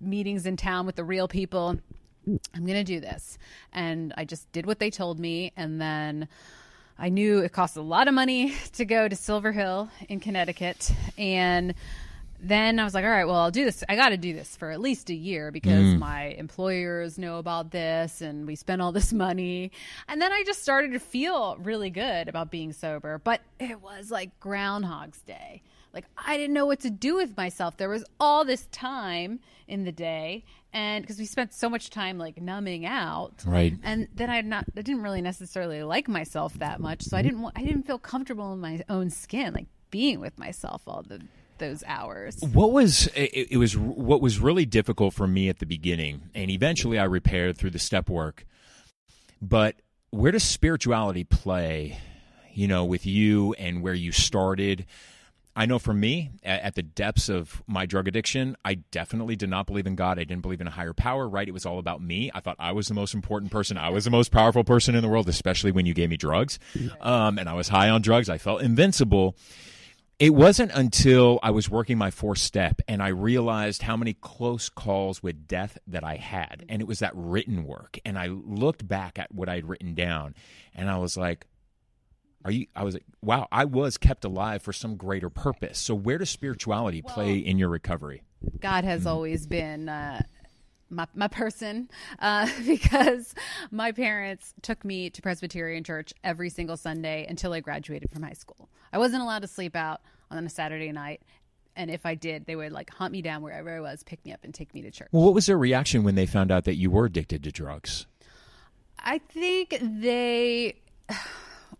meetings 0.00 0.46
in 0.46 0.56
town 0.56 0.86
with 0.86 0.96
the 0.96 1.04
real 1.04 1.28
people. 1.28 1.76
I'm 2.26 2.66
going 2.66 2.74
to 2.74 2.84
do 2.84 3.00
this. 3.00 3.38
And 3.72 4.12
I 4.16 4.24
just 4.24 4.50
did 4.52 4.66
what 4.66 4.78
they 4.78 4.90
told 4.90 5.18
me. 5.18 5.52
And 5.56 5.80
then 5.80 6.28
I 6.98 7.08
knew 7.08 7.40
it 7.40 7.52
cost 7.52 7.76
a 7.76 7.82
lot 7.82 8.08
of 8.08 8.14
money 8.14 8.54
to 8.72 8.84
go 8.84 9.08
to 9.08 9.16
Silver 9.16 9.52
Hill 9.52 9.90
in 10.08 10.20
Connecticut. 10.20 10.90
And 11.18 11.74
then 12.48 12.78
I 12.78 12.84
was 12.84 12.94
like, 12.94 13.04
all 13.04 13.10
right, 13.10 13.24
well, 13.24 13.36
I'll 13.36 13.50
do 13.50 13.64
this. 13.64 13.82
I 13.88 13.96
got 13.96 14.10
to 14.10 14.16
do 14.16 14.32
this 14.32 14.56
for 14.56 14.70
at 14.70 14.80
least 14.80 15.10
a 15.10 15.14
year 15.14 15.50
because 15.50 15.84
mm. 15.84 15.98
my 15.98 16.24
employers 16.24 17.18
know 17.18 17.38
about 17.38 17.70
this 17.70 18.20
and 18.20 18.46
we 18.46 18.56
spent 18.56 18.82
all 18.82 18.92
this 18.92 19.12
money. 19.12 19.72
And 20.08 20.20
then 20.20 20.32
I 20.32 20.42
just 20.44 20.62
started 20.62 20.92
to 20.92 20.98
feel 21.00 21.56
really 21.56 21.90
good 21.90 22.28
about 22.28 22.50
being 22.50 22.72
sober. 22.72 23.18
But 23.18 23.40
it 23.58 23.80
was 23.80 24.10
like 24.10 24.38
Groundhog's 24.40 25.20
Day. 25.22 25.62
Like 25.92 26.04
I 26.16 26.36
didn't 26.36 26.52
know 26.52 26.66
what 26.66 26.80
to 26.80 26.90
do 26.90 27.16
with 27.16 27.36
myself. 27.36 27.78
There 27.78 27.88
was 27.88 28.04
all 28.20 28.44
this 28.44 28.66
time 28.70 29.40
in 29.66 29.84
the 29.84 29.92
day. 29.92 30.44
And 30.72 31.02
because 31.02 31.18
we 31.18 31.24
spent 31.24 31.54
so 31.54 31.70
much 31.70 31.88
time 31.88 32.18
like 32.18 32.40
numbing 32.40 32.84
out, 32.84 33.42
Right. 33.46 33.72
and 33.82 34.08
then 34.14 34.28
I 34.28 34.42
not 34.42 34.66
I 34.76 34.82
didn't 34.82 35.02
really 35.02 35.22
necessarily 35.22 35.82
like 35.82 36.06
myself 36.06 36.52
that 36.58 36.80
much, 36.80 37.02
so 37.02 37.16
I 37.16 37.22
mm. 37.22 37.24
didn't 37.24 37.52
I 37.56 37.62
didn't 37.62 37.84
feel 37.84 37.98
comfortable 37.98 38.52
in 38.52 38.60
my 38.60 38.84
own 38.90 39.08
skin, 39.08 39.54
like 39.54 39.68
being 39.90 40.20
with 40.20 40.38
myself 40.38 40.82
all 40.86 41.02
the 41.02 41.22
those 41.58 41.82
hours. 41.86 42.38
What 42.52 42.72
was 42.72 43.06
it, 43.08 43.48
it 43.50 43.56
was 43.56 43.76
what 43.76 44.20
was 44.20 44.38
really 44.38 44.66
difficult 44.66 45.14
for 45.14 45.26
me 45.26 45.48
at 45.48 45.58
the 45.58 45.66
beginning, 45.66 46.30
and 46.34 46.50
eventually 46.50 46.98
I 46.98 47.04
repaired 47.04 47.56
through 47.56 47.70
the 47.70 47.78
step 47.78 48.08
work. 48.08 48.44
But 49.40 49.76
where 50.10 50.32
does 50.32 50.44
spirituality 50.44 51.24
play? 51.24 51.98
You 52.54 52.68
know, 52.68 52.84
with 52.84 53.04
you 53.04 53.52
and 53.54 53.82
where 53.82 53.94
you 53.94 54.12
started. 54.12 54.86
I 55.58 55.64
know 55.64 55.78
for 55.78 55.94
me, 55.94 56.32
at, 56.42 56.60
at 56.62 56.74
the 56.74 56.82
depths 56.82 57.30
of 57.30 57.62
my 57.66 57.86
drug 57.86 58.08
addiction, 58.08 58.56
I 58.62 58.74
definitely 58.74 59.36
did 59.36 59.48
not 59.48 59.66
believe 59.66 59.86
in 59.86 59.94
God. 59.94 60.18
I 60.18 60.24
didn't 60.24 60.42
believe 60.42 60.60
in 60.60 60.66
a 60.66 60.70
higher 60.70 60.92
power. 60.92 61.28
Right? 61.28 61.48
It 61.48 61.52
was 61.52 61.64
all 61.64 61.78
about 61.78 62.02
me. 62.02 62.30
I 62.34 62.40
thought 62.40 62.56
I 62.58 62.72
was 62.72 62.88
the 62.88 62.94
most 62.94 63.14
important 63.14 63.50
person. 63.50 63.78
I 63.78 63.90
was 63.90 64.04
the 64.04 64.10
most 64.10 64.32
powerful 64.32 64.64
person 64.64 64.94
in 64.94 65.02
the 65.02 65.08
world, 65.08 65.28
especially 65.28 65.70
when 65.70 65.86
you 65.86 65.94
gave 65.94 66.10
me 66.10 66.16
drugs. 66.16 66.58
Um, 67.00 67.38
and 67.38 67.48
I 67.48 67.54
was 67.54 67.68
high 67.68 67.88
on 67.88 68.02
drugs. 68.02 68.28
I 68.28 68.38
felt 68.38 68.62
invincible. 68.62 69.36
It 70.18 70.34
wasn't 70.34 70.72
until 70.72 71.38
I 71.42 71.50
was 71.50 71.68
working 71.68 71.98
my 71.98 72.10
fourth 72.10 72.38
step 72.38 72.80
and 72.88 73.02
I 73.02 73.08
realized 73.08 73.82
how 73.82 73.98
many 73.98 74.14
close 74.14 74.70
calls 74.70 75.22
with 75.22 75.46
death 75.46 75.76
that 75.86 76.04
I 76.04 76.16
had. 76.16 76.64
And 76.70 76.80
it 76.80 76.88
was 76.88 77.00
that 77.00 77.12
written 77.14 77.64
work. 77.64 77.98
And 78.02 78.18
I 78.18 78.28
looked 78.28 78.88
back 78.88 79.18
at 79.18 79.30
what 79.34 79.50
I 79.50 79.56
had 79.56 79.68
written 79.68 79.94
down 79.94 80.34
and 80.74 80.88
I 80.88 80.96
was 80.96 81.18
like, 81.18 81.46
are 82.46 82.50
you 82.50 82.66
I 82.74 82.84
was 82.84 82.94
like, 82.94 83.04
wow, 83.20 83.46
I 83.52 83.66
was 83.66 83.98
kept 83.98 84.24
alive 84.24 84.62
for 84.62 84.72
some 84.72 84.96
greater 84.96 85.28
purpose. 85.28 85.78
So 85.78 85.94
where 85.94 86.16
does 86.16 86.30
spirituality 86.30 87.02
play 87.02 87.36
in 87.36 87.58
your 87.58 87.68
recovery? 87.68 88.22
God 88.60 88.84
has 88.84 89.06
always 89.06 89.46
been 89.46 89.90
uh, 89.90 90.22
my 90.88 91.06
my 91.14 91.28
person 91.28 91.90
uh, 92.20 92.48
because 92.66 93.34
my 93.70 93.92
parents 93.92 94.54
took 94.62 94.82
me 94.82 95.10
to 95.10 95.20
Presbyterian 95.20 95.84
church 95.84 96.14
every 96.24 96.48
single 96.48 96.78
Sunday 96.78 97.26
until 97.28 97.52
I 97.52 97.60
graduated 97.60 98.10
from 98.10 98.22
high 98.22 98.32
school. 98.32 98.70
I 98.92 98.98
wasn't 98.98 99.22
allowed 99.22 99.42
to 99.42 99.48
sleep 99.48 99.76
out 99.76 100.00
on 100.30 100.44
a 100.44 100.50
Saturday 100.50 100.92
night. 100.92 101.22
And 101.74 101.90
if 101.90 102.06
I 102.06 102.14
did, 102.14 102.46
they 102.46 102.56
would 102.56 102.72
like 102.72 102.90
hunt 102.90 103.12
me 103.12 103.20
down 103.20 103.42
wherever 103.42 103.74
I 103.74 103.80
was, 103.80 104.02
pick 104.02 104.24
me 104.24 104.32
up, 104.32 104.40
and 104.44 104.54
take 104.54 104.72
me 104.72 104.82
to 104.82 104.90
church. 104.90 105.08
Well, 105.12 105.24
what 105.24 105.34
was 105.34 105.46
their 105.46 105.58
reaction 105.58 106.04
when 106.04 106.14
they 106.14 106.24
found 106.26 106.50
out 106.50 106.64
that 106.64 106.76
you 106.76 106.90
were 106.90 107.04
addicted 107.04 107.44
to 107.44 107.52
drugs? 107.52 108.06
I 108.98 109.18
think 109.18 109.76
they 109.80 110.76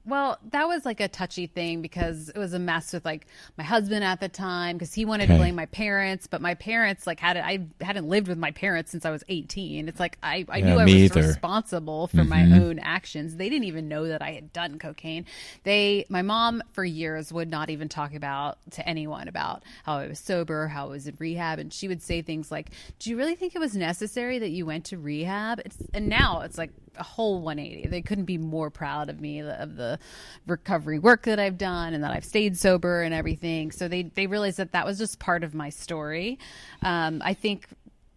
well, 0.07 0.39
that 0.51 0.69
was 0.69 0.85
like 0.85 1.01
a 1.01 1.09
touchy 1.09 1.47
thing 1.47 1.83
because 1.83 2.29
it 2.29 2.39
was 2.39 2.53
a 2.53 2.59
mess 2.59 2.93
with 2.93 3.05
like 3.05 3.27
my 3.59 3.65
husband 3.65 4.05
at 4.05 4.21
the 4.21 4.29
time 4.29 4.77
because 4.77 4.95
he 4.95 5.05
wanted 5.05 5.25
Okay. 5.25 5.35
to 5.35 5.39
blame 5.39 5.55
my 5.57 5.67
parents, 5.67 6.27
but 6.27 6.41
my 6.41 6.55
parents 6.55 7.07
like 7.07 7.19
had 7.21 7.37
it 7.37 7.45
I 7.45 7.67
hadn't 7.85 8.09
lived 8.09 8.29
with 8.29 8.39
my 8.39 8.53
parents 8.53 8.91
since 8.93 9.05
I 9.05 9.11
was 9.11 9.25
18. 9.29 9.89
It's 9.89 9.99
like 10.01 10.19
I, 10.23 10.45
I 10.49 10.59
Yeah, 10.59 10.65
knew 10.67 10.79
I 10.79 10.85
was 10.85 10.93
either. 10.95 11.15
Mm-hmm. 11.21 11.29
responsible 11.29 12.07
for 12.07 12.25
my 12.25 12.45
own 12.61 12.79
actions. 12.79 13.37
They 13.37 13.49
didn't 13.49 13.65
even 13.65 13.89
know 13.89 14.07
that 14.09 14.23
I 14.23 14.31
had 14.33 14.53
done 14.53 14.79
cocaine. 14.79 15.25
They 15.65 16.07
my 16.09 16.23
mom 16.23 16.63
for 16.73 16.85
years 16.85 17.33
would 17.33 17.51
not 17.51 17.71
even 17.71 17.89
talk 17.89 18.15
about 18.15 18.59
to 18.73 18.89
anyone 18.89 19.29
about 19.29 19.65
how 19.85 19.97
I 19.99 20.07
was 20.07 20.19
sober, 20.21 20.69
how 20.69 20.87
I 20.87 20.91
was 20.91 21.07
in 21.09 21.17
rehab, 21.19 21.59
and 21.59 21.73
she 21.73 21.89
would 21.89 22.03
say 22.03 22.23
things 22.23 22.51
like, 22.51 22.71
"Do 23.01 23.11
you 23.11 23.17
really 23.17 23.35
think 23.35 23.55
it 23.57 23.59
was 23.59 23.75
necessary 23.75 24.39
that 24.39 24.51
you 24.51 24.67
went 24.67 24.85
to 24.87 24.99
rehab?" 24.99 25.61
It's, 25.65 25.77
and 25.93 26.09
now 26.09 26.43
it's 26.43 26.59
like 26.59 26.71
a 26.99 27.03
whole 27.03 27.41
180. 27.43 27.89
They 27.89 28.01
couldn't 28.03 28.25
be 28.25 28.39
more 28.39 28.71
proud 28.71 29.11
of 29.11 29.21
me 29.21 29.41
of 29.41 29.77
the 29.77 29.96
recovery 30.47 30.99
work 30.99 31.23
that 31.23 31.39
I've 31.39 31.59
done 31.59 31.95
and 31.95 32.05
that 32.05 32.13
I've 32.13 32.25
stayed 32.25 32.57
sober 32.57 33.03
and 33.03 33.15
everything. 33.15 33.71
So 33.71 33.89
they 33.89 34.05
they 34.05 34.27
realized 34.27 34.59
that 34.59 34.73
that 34.73 34.87
was 34.87 34.99
just 34.99 35.19
part 35.19 35.45
of 35.45 35.55
my 35.55 35.71
story. 35.71 36.39
Um, 36.83 37.23
I 37.25 37.35
think 37.35 37.69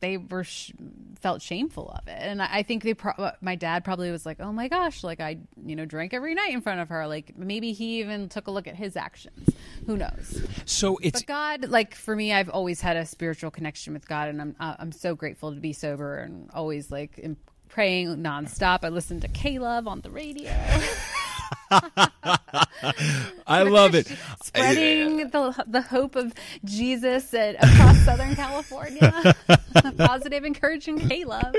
they 0.01 0.17
were 0.17 0.43
sh- 0.43 0.71
felt 1.19 1.41
shameful 1.41 1.89
of 1.89 2.07
it, 2.07 2.19
and 2.19 2.41
I, 2.41 2.49
I 2.51 2.63
think 2.63 2.83
they 2.83 2.93
pro- 2.93 3.31
my 3.41 3.55
dad 3.55 3.83
probably 3.83 4.11
was 4.11 4.25
like, 4.25 4.39
"Oh 4.39 4.51
my 4.51 4.67
gosh, 4.67 5.03
like 5.03 5.19
I 5.19 5.39
you 5.65 5.75
know 5.75 5.85
drank 5.85 6.13
every 6.13 6.33
night 6.33 6.53
in 6.53 6.61
front 6.61 6.79
of 6.79 6.89
her." 6.89 7.07
Like 7.07 7.37
maybe 7.37 7.73
he 7.73 7.99
even 7.99 8.29
took 8.29 8.47
a 8.47 8.51
look 8.51 8.67
at 8.67 8.75
his 8.75 8.95
actions. 8.95 9.49
Who 9.85 9.97
knows? 9.97 10.41
So 10.65 10.97
it's 11.01 11.21
But 11.21 11.27
God, 11.27 11.69
like 11.69 11.95
for 11.95 12.15
me, 12.15 12.31
I've 12.33 12.49
always 12.49 12.81
had 12.81 12.95
a 12.97 13.05
spiritual 13.05 13.51
connection 13.51 13.93
with 13.93 14.07
God, 14.07 14.29
and 14.29 14.41
I'm 14.41 14.55
uh, 14.59 14.75
I'm 14.79 14.91
so 14.91 15.15
grateful 15.15 15.53
to 15.53 15.59
be 15.59 15.73
sober 15.73 16.17
and 16.17 16.49
always 16.53 16.91
like 16.91 17.17
in, 17.17 17.35
praying 17.67 18.17
nonstop. 18.17 18.79
I 18.83 18.89
listen 18.89 19.19
to 19.21 19.27
K 19.27 19.59
Love 19.59 19.87
on 19.87 20.01
the 20.01 20.11
radio, 20.11 20.51
I 23.47 23.63
love 23.63 23.95
it. 23.95 24.07
spreading 24.43 25.29
the 25.29 25.65
the 25.67 25.81
hope 25.81 26.15
of 26.15 26.33
Jesus 26.65 27.33
at, 27.33 27.55
across 27.55 27.97
Southern 28.05 28.35
California. 28.35 29.35
Positive, 29.97 30.45
encouraging 30.45 31.07
Love. 31.25 31.55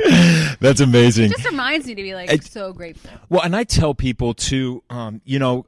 That's 0.60 0.80
amazing. 0.80 1.30
Just 1.30 1.44
reminds 1.44 1.86
me 1.86 1.94
to 1.94 2.02
be 2.02 2.14
like 2.14 2.42
so 2.42 2.72
grateful. 2.72 3.10
Well, 3.28 3.42
and 3.42 3.54
I 3.54 3.64
tell 3.64 3.94
people 3.94 4.34
too, 4.34 4.82
um, 4.90 5.20
you 5.24 5.38
know, 5.38 5.66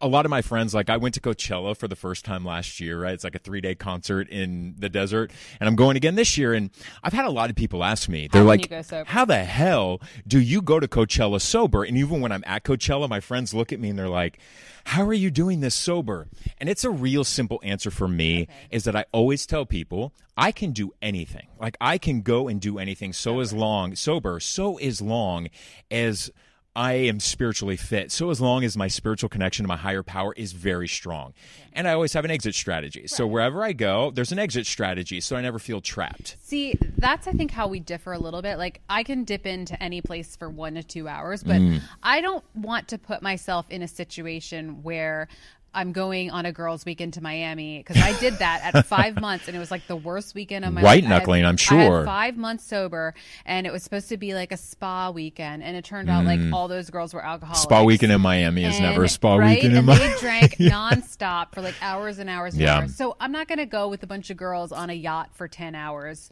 a 0.00 0.08
lot 0.08 0.24
of 0.24 0.30
my 0.30 0.42
friends, 0.42 0.74
like 0.74 0.90
I 0.90 0.96
went 0.96 1.14
to 1.14 1.20
Coachella 1.20 1.76
for 1.76 1.88
the 1.88 1.96
first 1.96 2.24
time 2.24 2.44
last 2.44 2.80
year, 2.80 3.00
right? 3.00 3.14
It's 3.14 3.24
like 3.24 3.34
a 3.34 3.38
three 3.38 3.60
day 3.60 3.74
concert 3.74 4.28
in 4.28 4.74
the 4.78 4.88
desert, 4.88 5.32
and 5.60 5.68
I'm 5.68 5.76
going 5.76 5.96
again 5.96 6.14
this 6.14 6.36
year. 6.36 6.52
And 6.52 6.70
I've 7.02 7.12
had 7.12 7.24
a 7.24 7.30
lot 7.30 7.50
of 7.50 7.56
people 7.56 7.84
ask 7.84 8.08
me, 8.08 8.28
they're 8.30 8.40
can 8.40 8.46
like, 8.46 8.62
you 8.62 8.68
go 8.68 8.82
sober? 8.82 9.10
"How 9.10 9.24
the 9.24 9.44
hell 9.44 10.00
do 10.26 10.40
you 10.40 10.62
go 10.62 10.80
to 10.80 10.88
Coachella 10.88 11.40
sober?" 11.40 11.84
And 11.84 11.96
even 11.96 12.20
when 12.20 12.32
I'm 12.32 12.44
at 12.46 12.64
Coachella, 12.64 13.08
my 13.08 13.20
friends 13.20 13.54
look 13.54 13.72
at 13.72 13.80
me 13.80 13.90
and 13.90 13.98
they're 13.98 14.08
like, 14.08 14.38
"How 14.84 15.04
are 15.04 15.14
you 15.14 15.30
doing 15.30 15.60
this 15.60 15.74
sober?" 15.74 16.28
And 16.58 16.68
it's 16.68 16.84
a 16.84 16.90
real 16.90 17.24
simple 17.24 17.60
answer 17.62 17.90
for 17.90 18.08
me 18.08 18.48
is 18.70 18.84
that 18.84 18.96
I 18.96 19.04
always 19.12 19.46
tell 19.46 19.66
people 19.66 20.12
I 20.36 20.52
can 20.52 20.72
do 20.72 20.92
anything. 21.00 21.48
Like 21.60 21.76
I 21.80 21.98
can 21.98 22.22
go 22.22 22.48
and 22.48 22.60
do 22.60 22.78
anything 22.78 23.12
so 23.12 23.40
as 23.40 23.52
long 23.52 23.94
sober, 23.94 24.40
so 24.40 24.76
as 24.78 25.00
long 25.00 25.48
as 25.90 26.30
I 26.76 26.94
am 26.94 27.20
spiritually 27.20 27.76
fit. 27.76 28.10
So 28.10 28.30
as 28.30 28.40
long 28.40 28.64
as 28.64 28.76
my 28.76 28.88
spiritual 28.88 29.28
connection 29.28 29.64
to 29.64 29.68
my 29.68 29.76
higher 29.76 30.02
power 30.02 30.32
is 30.36 30.52
very 30.52 30.88
strong. 30.88 31.32
And 31.72 31.86
I 31.86 31.92
always 31.92 32.12
have 32.14 32.24
an 32.24 32.30
exit 32.30 32.54
strategy. 32.54 33.06
So 33.06 33.26
wherever 33.26 33.62
I 33.62 33.72
go, 33.72 34.10
there's 34.10 34.32
an 34.32 34.38
exit 34.38 34.66
strategy 34.66 35.20
so 35.20 35.36
I 35.36 35.40
never 35.40 35.58
feel 35.58 35.80
trapped. 35.80 36.36
See, 36.42 36.76
that's 36.98 37.28
I 37.28 37.32
think 37.32 37.52
how 37.52 37.68
we 37.68 37.78
differ 37.80 38.12
a 38.12 38.18
little 38.18 38.42
bit. 38.42 38.58
Like 38.58 38.80
I 38.88 39.04
can 39.04 39.24
dip 39.24 39.46
into 39.46 39.80
any 39.82 40.00
place 40.00 40.34
for 40.36 40.48
one 40.48 40.74
to 40.74 40.82
two 40.82 41.08
hours, 41.08 41.42
but 41.42 41.54
Mm. 41.54 41.80
I 42.02 42.20
don't 42.20 42.44
want 42.54 42.88
to 42.88 42.98
put 42.98 43.22
myself 43.22 43.66
in 43.70 43.80
a 43.82 43.88
situation 43.88 44.82
where 44.82 45.28
I'm 45.74 45.92
going 45.92 46.30
on 46.30 46.46
a 46.46 46.52
girls' 46.52 46.84
weekend 46.84 47.14
to 47.14 47.20
Miami 47.20 47.78
because 47.78 47.96
I 48.02 48.18
did 48.20 48.34
that 48.38 48.74
at 48.74 48.86
five 48.86 49.20
months 49.20 49.48
and 49.48 49.56
it 49.56 49.60
was 49.60 49.70
like 49.70 49.86
the 49.86 49.96
worst 49.96 50.34
weekend 50.34 50.64
of 50.64 50.72
my 50.72 50.82
White 50.82 51.02
life. 51.02 51.04
I 51.04 51.06
had- 51.06 51.08
knuckling, 51.20 51.42
I'm 51.44 51.48
I 51.48 51.50
had 51.52 51.60
sure. 51.60 52.04
five 52.04 52.36
months 52.36 52.64
sober 52.64 53.14
and 53.44 53.66
it 53.66 53.72
was 53.72 53.82
supposed 53.82 54.08
to 54.10 54.16
be 54.16 54.34
like 54.34 54.52
a 54.52 54.56
spa 54.56 55.10
weekend 55.10 55.62
and 55.62 55.76
it 55.76 55.84
turned 55.84 56.08
out 56.08 56.24
like 56.24 56.40
all 56.52 56.68
those 56.68 56.90
girls 56.90 57.12
were 57.12 57.24
alcoholics. 57.24 57.60
Mm. 57.60 57.64
Spa 57.64 57.82
weekend 57.82 58.12
in 58.12 58.20
Miami 58.20 58.64
is 58.64 58.78
never 58.80 59.04
a 59.04 59.08
spa 59.08 59.36
right? 59.36 59.56
weekend 59.56 59.72
in 59.72 59.78
and 59.78 59.86
Miami. 59.86 60.06
they 60.06 60.18
drank 60.20 60.52
nonstop 60.58 61.52
for 61.54 61.60
like 61.60 61.74
hours 61.82 62.18
and 62.18 62.30
hours 62.30 62.54
and 62.54 62.62
Yeah. 62.62 62.78
hours. 62.78 62.94
So 62.94 63.16
I'm 63.20 63.32
not 63.32 63.48
going 63.48 63.58
to 63.58 63.66
go 63.66 63.88
with 63.88 64.02
a 64.02 64.06
bunch 64.06 64.30
of 64.30 64.36
girls 64.36 64.72
on 64.72 64.90
a 64.90 64.94
yacht 64.94 65.30
for 65.34 65.48
10 65.48 65.74
hours. 65.74 66.30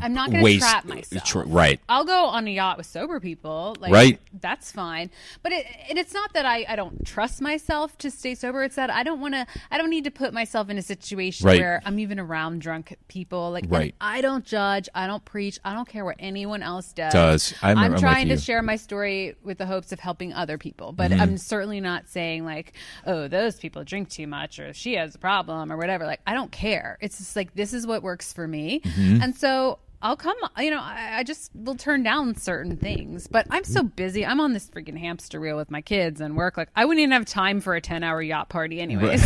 I'm 0.00 0.12
not 0.14 0.28
going 0.30 0.38
to 0.40 0.44
Waste- 0.44 0.60
trap 0.60 0.84
myself. 0.84 1.24
tr- 1.24 1.40
right. 1.40 1.80
I'll 1.88 2.04
go 2.04 2.26
on 2.26 2.46
a 2.46 2.50
yacht 2.50 2.76
with 2.76 2.86
sober 2.86 3.18
people. 3.20 3.74
Like, 3.80 3.92
Right. 3.92 4.20
That's 4.40 4.70
fine. 4.70 5.10
But 5.42 5.52
it, 5.52 5.66
and 5.88 5.98
it's 5.98 6.12
not 6.14 6.32
that 6.34 6.46
I, 6.46 6.64
I 6.68 6.76
don't 6.76 7.04
trust 7.04 7.40
myself 7.40 7.96
to 7.98 8.10
stay 8.10 8.34
sober. 8.34 8.45
It's 8.62 8.76
that 8.76 8.90
I 8.90 9.02
don't 9.02 9.20
want 9.20 9.34
to, 9.34 9.46
I 9.70 9.78
don't 9.78 9.90
need 9.90 10.04
to 10.04 10.10
put 10.10 10.32
myself 10.32 10.68
in 10.70 10.78
a 10.78 10.82
situation 10.82 11.46
Right. 11.46 11.60
where 11.60 11.82
I'm 11.84 11.98
even 11.98 12.18
around 12.20 12.60
drunk 12.60 12.96
people. 13.08 13.50
Like, 13.50 13.64
Right. 13.68 13.94
I 14.00 14.20
don't 14.20 14.44
judge. 14.44 14.88
I 14.94 15.06
don't 15.06 15.24
preach. 15.24 15.58
I 15.64 15.72
don't 15.74 15.88
care 15.88 16.04
what 16.04 16.16
anyone 16.18 16.62
else 16.62 16.92
does. 16.92 17.12
Does. 17.12 17.54
I'm- 17.62 17.78
I'm 17.78 17.92
with 17.92 18.00
trying 18.00 18.28
to 18.28 18.36
share 18.36 18.62
my 18.62 18.76
story 18.76 19.34
with 19.42 19.58
the 19.58 19.66
hopes 19.66 19.92
of 19.92 20.00
helping 20.00 20.32
other 20.32 20.58
people. 20.58 20.92
But 20.92 21.10
Mm-hmm. 21.10 21.20
I'm 21.20 21.38
certainly 21.38 21.80
not 21.80 22.08
saying 22.08 22.44
like, 22.44 22.72
oh, 23.06 23.28
those 23.28 23.56
people 23.56 23.84
drink 23.84 24.08
too 24.10 24.26
much 24.26 24.58
or 24.58 24.72
she 24.72 24.94
has 24.94 25.14
a 25.14 25.18
problem 25.18 25.72
or 25.72 25.76
whatever. 25.76 26.04
Like, 26.06 26.20
I 26.26 26.34
don't 26.34 26.52
care. 26.52 26.98
It's 27.00 27.18
just 27.18 27.36
like 27.36 27.54
this 27.54 27.72
is 27.72 27.86
what 27.86 28.02
works 28.02 28.32
for 28.32 28.46
me, 28.48 28.80
Mm-hmm. 28.80 29.22
and 29.22 29.34
so. 29.36 29.78
I'll 30.06 30.16
come, 30.16 30.36
you 30.58 30.70
know, 30.70 30.78
I, 30.80 31.18
I 31.18 31.22
just 31.24 31.50
will 31.52 31.74
turn 31.74 32.04
down 32.04 32.36
certain 32.36 32.76
things, 32.76 33.26
but 33.26 33.44
I'm 33.50 33.64
so 33.64 33.82
mm. 33.82 33.96
busy. 33.96 34.24
I'm 34.24 34.40
on 34.40 34.52
this 34.52 34.70
freaking 34.70 34.96
hamster 34.96 35.40
wheel 35.40 35.56
with 35.56 35.68
my 35.68 35.80
kids 35.80 36.20
and 36.20 36.36
work. 36.36 36.56
Like, 36.56 36.68
I 36.76 36.84
wouldn't 36.84 37.00
even 37.00 37.10
have 37.10 37.24
time 37.24 37.60
for 37.60 37.74
a 37.74 37.80
10 37.80 38.04
hour 38.04 38.22
yacht 38.22 38.48
party, 38.48 38.80
anyways. 38.80 39.20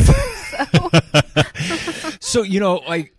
so, 0.57 0.91
So, 2.21 2.43
you 2.43 2.61
know, 2.61 2.77
like 2.89 3.15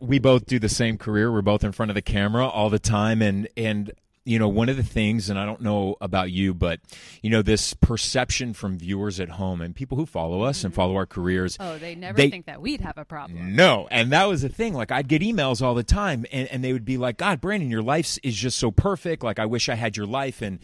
we 0.00 0.18
both 0.18 0.44
do 0.44 0.58
the 0.58 0.68
same 0.68 0.98
career. 0.98 1.32
We're 1.32 1.40
both 1.40 1.64
in 1.64 1.72
front 1.72 1.90
of 1.90 1.94
the 1.94 2.02
camera 2.02 2.46
all 2.46 2.68
the 2.68 2.78
time 2.78 3.22
and 3.22 3.48
and 3.56 3.92
you 4.26 4.38
know, 4.38 4.48
one 4.48 4.68
of 4.68 4.76
the 4.76 4.82
things 4.82 5.30
and 5.30 5.38
I 5.38 5.46
don't 5.46 5.60
know 5.60 5.96
about 6.00 6.30
you, 6.30 6.52
but 6.52 6.80
you 7.22 7.30
know, 7.30 7.42
this 7.42 7.72
perception 7.74 8.52
from 8.52 8.76
viewers 8.76 9.20
at 9.20 9.30
home 9.30 9.60
and 9.60 9.74
people 9.74 9.96
who 9.96 10.04
follow 10.04 10.42
us 10.42 10.64
and 10.64 10.72
mm-hmm. 10.72 10.76
follow 10.76 10.96
our 10.96 11.06
careers. 11.06 11.56
oh, 11.60 11.78
they 11.78 11.94
never 11.94 12.16
They- 12.16 12.28
think 12.28 12.46
that 12.46 12.60
we'd 12.60 12.80
have 12.80 12.98
a 12.98 13.04
problem. 13.04 13.54
No, 13.54 13.88
and 13.90 14.12
that 14.12 14.24
was 14.24 14.42
the 14.42 14.48
thing. 14.48 14.74
Like 14.74 14.90
I'd 14.90 15.08
get 15.08 15.22
emails 15.22 15.62
all 15.62 15.74
the 15.74 15.84
time, 15.84 16.26
and, 16.32 16.48
and 16.48 16.62
they 16.62 16.72
would 16.72 16.84
be 16.84 16.98
like, 16.98 17.16
"God, 17.16 17.40
Brandon, 17.40 17.70
your 17.70 17.82
life 17.82 18.18
is 18.22 18.34
just 18.34 18.58
so 18.58 18.70
perfect. 18.70 19.22
Like 19.22 19.38
I 19.38 19.46
wish 19.46 19.68
I 19.68 19.76
had 19.76 19.96
your 19.96 20.06
life." 20.06 20.42
And 20.42 20.58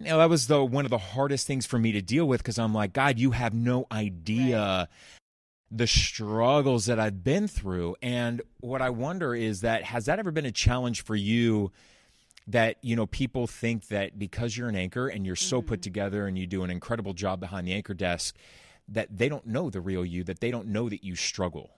you 0.00 0.06
know, 0.06 0.18
that 0.18 0.30
was 0.30 0.46
the 0.46 0.64
one 0.64 0.84
of 0.84 0.90
the 0.90 0.98
hardest 0.98 1.46
things 1.46 1.66
for 1.66 1.78
me 1.78 1.92
to 1.92 2.02
deal 2.02 2.26
with 2.26 2.40
because 2.40 2.58
I'm 2.58 2.74
like, 2.74 2.92
God, 2.92 3.18
you 3.18 3.32
have 3.32 3.54
no 3.54 3.86
idea 3.92 4.88
the 5.70 5.86
struggles 5.86 6.86
that 6.86 6.98
I've 7.00 7.24
been 7.24 7.48
through. 7.48 7.96
And 8.00 8.40
what 8.60 8.82
I 8.82 8.90
wonder 8.90 9.34
is 9.34 9.62
that 9.62 9.84
has 9.84 10.06
that 10.06 10.18
ever 10.18 10.30
been 10.30 10.46
a 10.46 10.52
challenge 10.52 11.02
for 11.02 11.16
you? 11.16 11.72
That 12.48 12.76
you 12.80 12.94
know, 12.94 13.06
people 13.06 13.46
think 13.46 13.88
that 13.88 14.18
because 14.18 14.56
you're 14.56 14.68
an 14.68 14.76
anchor 14.76 15.08
and 15.08 15.26
you're 15.26 15.34
so 15.34 15.60
put 15.60 15.80
mm-hmm. 15.80 15.82
together 15.82 16.26
and 16.26 16.38
you 16.38 16.46
do 16.46 16.62
an 16.62 16.70
incredible 16.70 17.12
job 17.12 17.40
behind 17.40 17.66
the 17.66 17.72
anchor 17.72 17.94
desk, 17.94 18.36
that 18.88 19.16
they 19.16 19.28
don't 19.28 19.46
know 19.46 19.68
the 19.68 19.80
real 19.80 20.04
you, 20.04 20.22
that 20.24 20.40
they 20.40 20.50
don't 20.50 20.68
know 20.68 20.88
that 20.88 21.02
you 21.02 21.16
struggle. 21.16 21.75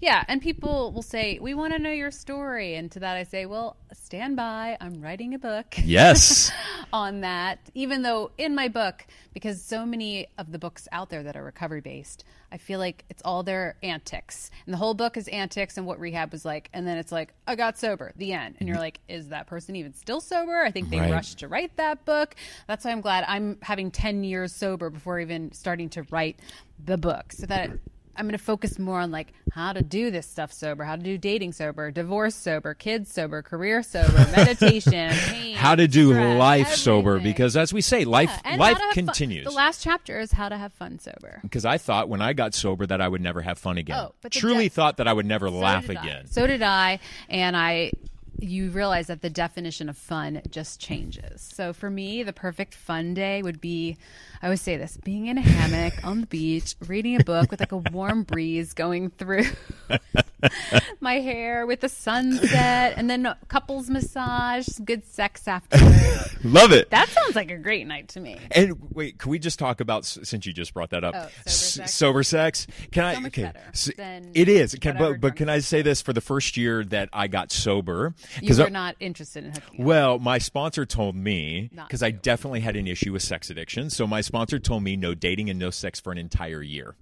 Yeah, 0.00 0.24
and 0.28 0.40
people 0.40 0.92
will 0.92 1.02
say, 1.02 1.38
"We 1.40 1.52
want 1.52 1.74
to 1.74 1.78
know 1.78 1.90
your 1.92 2.10
story," 2.10 2.74
and 2.74 2.90
to 2.92 3.00
that 3.00 3.16
I 3.16 3.22
say, 3.22 3.44
"Well, 3.44 3.76
stand 3.92 4.34
by. 4.34 4.78
I'm 4.80 5.00
writing 5.02 5.34
a 5.34 5.38
book 5.38 5.74
Yes. 5.76 6.50
on 6.92 7.20
that." 7.20 7.58
Even 7.74 8.00
though 8.02 8.30
in 8.38 8.54
my 8.54 8.68
book, 8.68 9.06
because 9.34 9.62
so 9.62 9.84
many 9.84 10.26
of 10.38 10.52
the 10.52 10.58
books 10.58 10.88
out 10.90 11.10
there 11.10 11.22
that 11.22 11.36
are 11.36 11.44
recovery 11.44 11.82
based, 11.82 12.24
I 12.50 12.56
feel 12.56 12.78
like 12.78 13.04
it's 13.10 13.20
all 13.26 13.42
their 13.42 13.76
antics, 13.82 14.50
and 14.64 14.72
the 14.72 14.78
whole 14.78 14.94
book 14.94 15.18
is 15.18 15.28
antics 15.28 15.76
and 15.76 15.86
what 15.86 16.00
rehab 16.00 16.32
was 16.32 16.46
like, 16.46 16.70
and 16.72 16.86
then 16.86 16.96
it's 16.96 17.12
like, 17.12 17.34
"I 17.46 17.54
got 17.54 17.78
sober," 17.78 18.12
the 18.16 18.32
end, 18.32 18.56
and 18.58 18.68
you're 18.68 18.76
mm-hmm. 18.76 18.84
like, 18.84 19.00
"Is 19.08 19.28
that 19.28 19.46
person 19.48 19.76
even 19.76 19.92
still 19.92 20.22
sober?" 20.22 20.62
I 20.62 20.70
think 20.70 20.88
they 20.88 20.98
Right. 21.00 21.10
rushed 21.12 21.40
to 21.40 21.48
write 21.48 21.76
that 21.76 22.06
book. 22.06 22.36
That's 22.66 22.86
why 22.86 22.92
I'm 22.92 23.02
glad 23.02 23.24
I'm 23.28 23.58
having 23.60 23.90
ten 23.90 24.24
years 24.24 24.54
sober 24.54 24.88
before 24.88 25.20
even 25.20 25.52
starting 25.52 25.90
to 25.90 26.04
write 26.04 26.40
the 26.82 26.96
book, 26.96 27.32
so 27.32 27.44
that. 27.46 27.70
I'm 28.16 28.26
going 28.26 28.36
to 28.36 28.44
focus 28.44 28.78
more 28.78 29.00
on 29.00 29.10
like 29.10 29.32
how 29.52 29.72
to 29.72 29.82
do 29.82 30.10
this 30.10 30.26
stuff 30.26 30.52
sober, 30.52 30.84
how 30.84 30.96
to 30.96 31.02
do 31.02 31.16
dating 31.16 31.52
sober, 31.52 31.90
divorce 31.90 32.34
sober, 32.34 32.74
kids 32.74 33.10
sober, 33.12 33.40
career 33.42 33.82
sober, 33.82 34.12
meditation, 34.36 35.10
pain, 35.10 35.56
how 35.56 35.74
to 35.74 35.88
do 35.88 36.12
stress, 36.12 36.38
life 36.38 36.74
sober 36.74 37.18
because 37.20 37.56
as 37.56 37.72
we 37.72 37.80
say 37.80 38.04
life 38.04 38.30
Yeah, 38.44 38.56
life 38.56 38.78
have 38.78 38.94
fun. 38.94 39.06
continues. 39.06 39.44
The 39.44 39.50
last 39.52 39.82
chapter 39.82 40.18
is 40.20 40.32
how 40.32 40.48
to 40.48 40.56
have 40.56 40.72
fun 40.74 40.98
sober. 40.98 41.40
because 41.42 41.64
i 41.64 41.78
thought 41.78 42.08
when 42.08 42.20
i 42.20 42.32
got 42.32 42.54
sober 42.54 42.86
that 42.86 43.00
i 43.00 43.08
would 43.08 43.20
never 43.20 43.40
have 43.42 43.58
fun 43.58 43.78
again. 43.78 43.98
Oh, 43.98 44.14
but 44.22 44.32
truly 44.32 44.68
thought 44.68 44.98
that 44.98 45.08
i 45.08 45.12
would 45.12 45.26
never 45.26 45.48
So 45.48 45.54
laugh 45.54 45.88
again. 45.88 46.26
So 46.26 46.46
did 46.46 46.62
I, 46.62 46.98
and 47.28 47.56
I 47.56 47.92
you 48.38 48.70
realize 48.70 49.08
that 49.08 49.22
the 49.22 49.30
definition 49.30 49.88
of 49.88 49.96
fun 49.96 50.42
just 50.50 50.80
changes. 50.80 51.40
So 51.40 51.72
for 51.72 51.90
me, 51.90 52.22
the 52.22 52.32
perfect 52.32 52.74
fun 52.74 53.14
day 53.14 53.42
would 53.42 53.60
be 53.60 53.96
I 54.42 54.46
always 54.46 54.60
say 54.60 54.76
this 54.76 54.96
being 55.04 55.26
in 55.26 55.38
a 55.38 55.42
hammock 55.42 56.04
on 56.04 56.22
the 56.22 56.26
beach, 56.26 56.74
reading 56.86 57.20
a 57.20 57.24
book 57.24 57.50
with 57.50 57.60
like 57.60 57.72
a 57.72 57.76
warm 57.76 58.22
breeze 58.22 58.72
going 58.72 59.10
through 59.10 59.44
my 61.00 61.14
hair 61.20 61.66
with 61.66 61.80
the 61.80 61.88
sunset, 61.88 62.94
and 62.96 63.08
then 63.10 63.32
couples 63.48 63.88
massage, 63.90 64.68
good 64.84 65.04
sex 65.06 65.46
afterwards. 65.48 66.36
Love 66.44 66.72
it. 66.72 66.90
That 66.90 67.08
sounds 67.08 67.36
like 67.36 67.50
a 67.50 67.58
great 67.58 67.86
night 67.86 68.08
to 68.08 68.20
me. 68.20 68.38
And 68.50 68.76
wait, 68.94 69.18
can 69.18 69.30
we 69.30 69.38
just 69.38 69.58
talk 69.58 69.80
about 69.80 70.04
since 70.04 70.46
you 70.46 70.52
just 70.52 70.72
brought 70.74 70.90
that 70.90 71.04
up? 71.04 71.14
Oh, 71.16 71.28
sober 71.46 71.50
sex? 71.50 71.94
sober 71.94 72.22
sex? 72.22 72.66
Can 72.92 73.04
I? 73.04 73.14
So 73.14 73.20
much 73.20 73.32
okay, 73.32 73.42
better 73.42 73.60
s- 73.68 73.90
than 73.96 74.30
it 74.34 74.48
is. 74.48 74.74
Can, 74.80 74.96
but 74.96 75.20
but 75.20 75.36
can 75.36 75.48
I 75.48 75.58
say 75.58 75.82
this 75.82 76.00
for 76.02 76.12
the 76.12 76.20
first 76.20 76.56
year 76.56 76.84
that 76.86 77.08
I 77.12 77.26
got 77.28 77.52
sober? 77.52 78.14
Because 78.40 78.58
You 78.58 78.64
I- 78.64 78.66
were 78.66 78.70
not 78.70 78.96
interested 79.00 79.44
in 79.44 79.52
hooking 79.52 79.80
up. 79.80 79.86
Well, 79.86 80.18
my 80.18 80.38
sponsor 80.38 80.86
told 80.86 81.14
me 81.14 81.70
because 81.74 82.02
I 82.02 82.10
definitely 82.10 82.60
had 82.60 82.76
an 82.76 82.86
issue 82.86 83.12
with 83.12 83.22
sex 83.22 83.50
addiction. 83.50 83.90
So 83.90 84.06
my 84.06 84.20
sponsor 84.20 84.58
told 84.58 84.82
me 84.82 84.96
no 84.96 85.14
dating 85.14 85.50
and 85.50 85.58
no 85.58 85.70
sex 85.70 86.00
for 86.00 86.10
an 86.12 86.18
entire 86.18 86.62
year. 86.62 86.94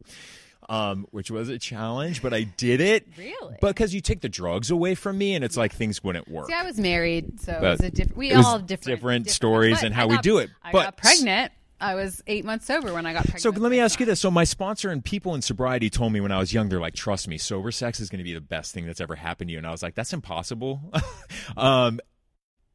Um, 0.71 1.07
which 1.13 1.31
was 1.31 1.49
a 1.49 1.59
challenge, 1.59 2.21
but 2.21 2.35
I 2.35 2.43
did 2.43 2.83
it. 2.83 3.07
Really? 3.17 3.57
Because 3.61 3.95
you 3.95 4.03
take 4.03 4.21
the 4.21 4.29
drugs 4.29 4.71
away 4.71 4.95
from 4.95 5.17
me, 5.17 5.35
and 5.35 5.43
it's 5.43 5.57
like 5.57 5.73
things 5.73 6.05
wouldn't 6.05 6.29
work. 6.29 6.47
See, 6.49 6.53
I 6.53 6.63
was 6.63 6.79
married, 6.79 7.41
so 7.41 7.53
it 7.53 7.63
was 7.63 7.81
a 7.81 7.91
different. 7.91 8.19
We 8.19 8.33
all 8.35 8.43
have 8.59 8.67
different, 8.67 8.99
different 8.99 9.31
stories 9.31 9.83
and 9.83 9.95
how 9.95 10.09
we 10.09 10.19
do 10.19 10.39
it. 10.39 10.51
I 10.63 10.73
But- 10.73 10.85
got 10.85 10.97
pregnant. 10.99 11.53
I 11.81 11.95
was 11.95 12.23
eight 12.27 12.45
months 12.45 12.67
sober 12.67 12.93
when 12.93 13.07
I 13.07 13.13
got 13.13 13.23
pregnant. 13.23 13.43
So 13.43 13.51
let 13.51 13.71
me 13.71 13.79
ask 13.81 14.01
you 14.01 14.07
this. 14.07 14.21
So 14.21 14.31
my 14.31 14.45
sponsor 14.45 14.91
and 14.91 15.05
people 15.05 15.35
in 15.35 15.43
sobriety 15.43 15.89
told 15.91 16.13
me 16.13 16.21
when 16.21 16.33
I 16.33 16.39
was 16.39 16.53
young, 16.53 16.69
they're 16.69 16.81
like, 16.81 16.95
trust 16.95 17.29
me, 17.29 17.39
sober 17.39 17.71
sex 17.71 18.01
is 18.01 18.09
going 18.11 18.19
to 18.19 18.25
be 18.25 18.35
the 18.35 18.41
best 18.41 18.75
thing 18.75 18.85
that's 18.85 19.01
ever 19.01 19.15
happened 19.15 19.49
to 19.49 19.53
you. 19.53 19.59
And 19.59 19.67
I 19.67 19.71
was 19.71 19.83
like, 19.83 19.95
that's 19.95 20.13
impossible. 20.13 20.93
um, 21.57 22.01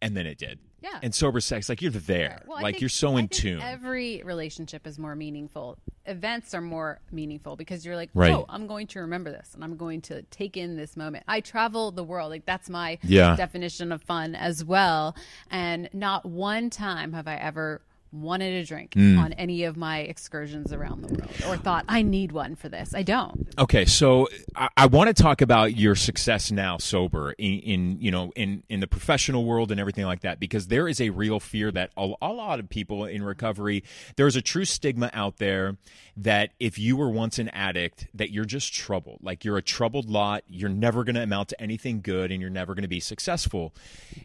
and 0.01 0.15
then 0.15 0.25
it 0.25 0.37
did. 0.37 0.59
Yeah. 0.83 0.99
And 1.01 1.15
sober 1.15 1.39
sex, 1.39 1.69
like 1.69 1.81
you're 1.81 1.91
there. 1.91 2.43
Well, 2.45 2.61
like 2.61 2.73
think- 2.75 2.81
you're 2.81 2.89
so 2.89 3.15
in 3.17 3.29
tune. 3.29 3.61
Every 3.61 4.21
relationship 4.23 4.85
is 4.85 4.99
more 4.99 5.15
meaningful. 5.15 5.77
Events 6.05 6.53
are 6.53 6.59
more 6.61 6.99
meaningful 7.11 7.55
because 7.55 7.85
you're 7.85 7.95
like, 7.95 8.09
Right. 8.13 8.33
oh, 8.33 8.45
I'm 8.49 8.67
going 8.67 8.87
to 8.87 8.99
remember 8.99 9.31
this 9.31 9.53
and 9.55 9.63
I'm 9.63 9.77
going 9.77 10.01
to 10.01 10.23
take 10.23 10.57
in 10.57 10.75
this 10.75 10.97
moment. 10.97 11.23
I 11.27 11.39
travel 11.39 11.91
the 11.91 12.03
world. 12.03 12.29
Like 12.29 12.45
that's 12.45 12.69
my 12.69 12.99
Yeah. 13.03 13.35
definition 13.37 13.93
of 13.93 14.01
fun 14.03 14.35
as 14.35 14.65
well. 14.65 15.15
And 15.49 15.89
not 15.93 16.25
one 16.25 16.69
time 16.69 17.13
have 17.13 17.27
I 17.29 17.35
ever 17.35 17.81
wanted 18.13 18.53
a 18.53 18.65
drink 18.65 18.93
Hmm. 18.93 19.17
on 19.17 19.33
any 19.33 19.63
of 19.63 19.75
my 19.75 19.99
excursions 19.99 20.71
around 20.71 21.01
the 21.03 21.13
world 21.13 21.31
or 21.47 21.57
thought 21.57 21.83
I 21.89 22.03
need 22.03 22.31
one 22.31 22.55
for 22.55 22.69
this. 22.69 22.93
I 22.93 23.01
don't. 23.03 23.47
Okay, 23.57 23.85
so 23.85 24.29
I, 24.55 24.69
I 24.77 24.85
want 24.85 25.07
to 25.07 25.13
talk 25.21 25.41
about 25.41 25.75
your 25.75 25.95
success 25.95 26.51
now 26.51 26.77
sober 26.77 27.31
in, 27.33 27.59
in 27.59 27.97
you 27.99 28.11
know 28.11 28.31
in 28.35 28.63
in 28.69 28.79
the 28.79 28.87
professional 28.87 29.45
world 29.45 29.71
and 29.71 29.79
everything 29.79 30.05
like 30.05 30.21
that 30.21 30.39
because 30.39 30.67
there 30.67 30.87
is 30.87 31.01
a 31.01 31.09
real 31.09 31.39
fear 31.39 31.71
that 31.71 31.89
a, 31.97 32.13
a 32.21 32.29
lot 32.31 32.59
of 32.59 32.69
people 32.69 33.05
in 33.05 33.23
recovery 33.23 33.83
there's 34.15 34.35
a 34.35 34.41
true 34.41 34.65
stigma 34.65 35.09
out 35.13 35.37
there 35.37 35.77
that 36.15 36.51
if 36.59 36.77
you 36.77 36.95
were 36.95 37.09
once 37.09 37.39
an 37.39 37.49
addict 37.49 38.07
that 38.13 38.29
you're 38.29 38.45
just 38.45 38.73
troubled 38.73 39.17
like 39.23 39.43
you're 39.43 39.57
a 39.57 39.61
troubled 39.61 40.09
lot 40.09 40.43
you're 40.47 40.69
never 40.69 41.03
going 41.03 41.15
to 41.15 41.23
amount 41.23 41.49
to 41.49 41.59
anything 41.61 42.01
good 42.01 42.31
and 42.31 42.39
you're 42.39 42.49
never 42.51 42.75
going 42.75 42.83
to 42.83 42.87
be 42.87 42.99
successful 42.99 43.73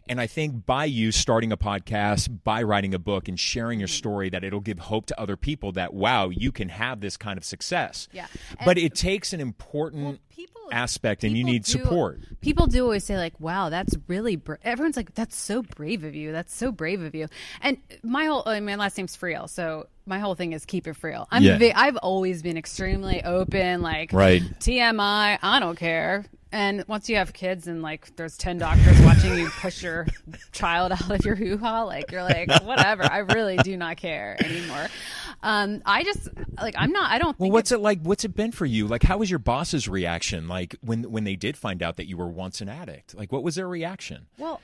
and 0.07 0.21
I 0.21 0.27
think 0.27 0.65
by 0.65 0.85
you 0.85 1.11
starting 1.11 1.51
a 1.51 1.57
podcast 1.57 2.43
by 2.43 2.61
writing 2.63 2.93
a 2.93 2.99
book 2.99 3.27
and 3.27 3.39
sharing 3.39 3.78
your 3.79 3.87
story 3.87 4.29
that 4.29 4.43
it'll 4.43 4.59
give 4.59 4.79
hope 4.79 5.05
to 5.07 5.19
other 5.19 5.35
people 5.37 5.71
that 5.73 5.93
wow 5.93 6.29
you 6.29 6.51
can 6.51 6.69
have 6.69 7.01
this 7.01 7.17
kind 7.17 7.37
of 7.37 7.43
success 7.45 8.07
Yeah. 8.11 8.27
but 8.65 8.77
it 8.77 8.95
takes 8.95 9.33
an 9.33 9.39
important 9.39 10.19
people 10.29 10.61
aspect 10.71 11.23
and 11.23 11.35
you 11.35 11.43
need 11.43 11.63
do- 11.63 11.71
support. 11.71 12.19
People 12.41 12.67
do 12.67 12.83
always 12.83 13.03
say 13.03 13.17
like, 13.17 13.33
"Wow, 13.39 13.69
that's 13.69 13.95
really." 14.07 14.35
Bra-. 14.35 14.57
Everyone's 14.63 14.97
like, 14.97 15.15
"That's 15.15 15.35
so 15.35 15.63
brave 15.63 16.03
of 16.03 16.13
you. 16.13 16.31
That's 16.31 16.53
so 16.55 16.71
brave 16.71 17.01
of 17.01 17.15
you." 17.15 17.27
And 17.61 17.77
my 18.03 18.25
whole, 18.25 18.43
I 18.45 18.55
mean, 18.59 18.65
my 18.65 18.75
last 18.75 18.95
name's 18.95 19.17
Friel, 19.17 19.49
so 19.49 19.87
my 20.09 20.19
whole 20.19 20.35
thing 20.35 20.51
is 20.53 20.65
keep 20.65 20.87
it 20.87 20.97
real. 21.01 21.27
I'm, 21.31 21.43
Yeah. 21.43 21.57
ve- 21.57 21.71
I've 21.73 21.97
always 21.97 22.41
been 22.41 22.57
extremely 22.57 23.23
open, 23.23 23.81
like, 23.81 24.11
Right. 24.11 24.41
TMI, 24.59 25.37
I 25.41 25.59
don't 25.59 25.77
care. 25.77 26.25
And 26.51 26.83
once 26.87 27.07
you 27.07 27.17
have 27.17 27.31
kids 27.31 27.67
and 27.67 27.83
like 27.83 28.15
there's 28.15 28.35
10 28.35 28.57
doctors 28.57 28.99
watching 29.01 29.37
you 29.37 29.47
push 29.61 29.83
your 29.83 30.07
child 30.51 30.91
out 30.91 31.11
of 31.11 31.23
your 31.23 31.35
hoo 31.35 31.59
ha, 31.59 31.83
like 31.83 32.11
you're 32.11 32.23
like, 32.23 32.49
whatever. 32.63 33.03
I 33.03 33.19
really 33.19 33.57
do 33.57 33.77
not 33.77 33.97
care 33.97 34.35
anymore. 34.43 34.87
Um, 35.43 35.83
I 35.85 36.03
just, 36.03 36.27
like, 36.59 36.73
I'm 36.75 36.91
not, 36.91 37.11
I 37.11 37.19
don't 37.19 37.39
Well, 37.39 37.51
what's 37.51 37.71
it 37.71 37.79
like? 37.81 38.01
What's 38.01 38.25
it 38.25 38.35
been 38.35 38.51
for 38.51 38.65
you? 38.65 38.87
Like, 38.87 39.03
how 39.03 39.19
was 39.19 39.29
your 39.29 39.37
boss's 39.39 39.87
reaction? 39.87 40.47
Like 40.47 40.75
when 40.81 41.03
when 41.11 41.23
they 41.23 41.35
did 41.35 41.55
find 41.55 41.83
out 41.83 41.97
that 41.97 42.07
you 42.07 42.17
were 42.17 42.27
once 42.27 42.61
an 42.61 42.67
addict? 42.67 43.13
Like, 43.15 43.31
what 43.31 43.43
was 43.43 43.53
their 43.55 43.67
reaction? 43.67 44.25
Well, 44.39 44.59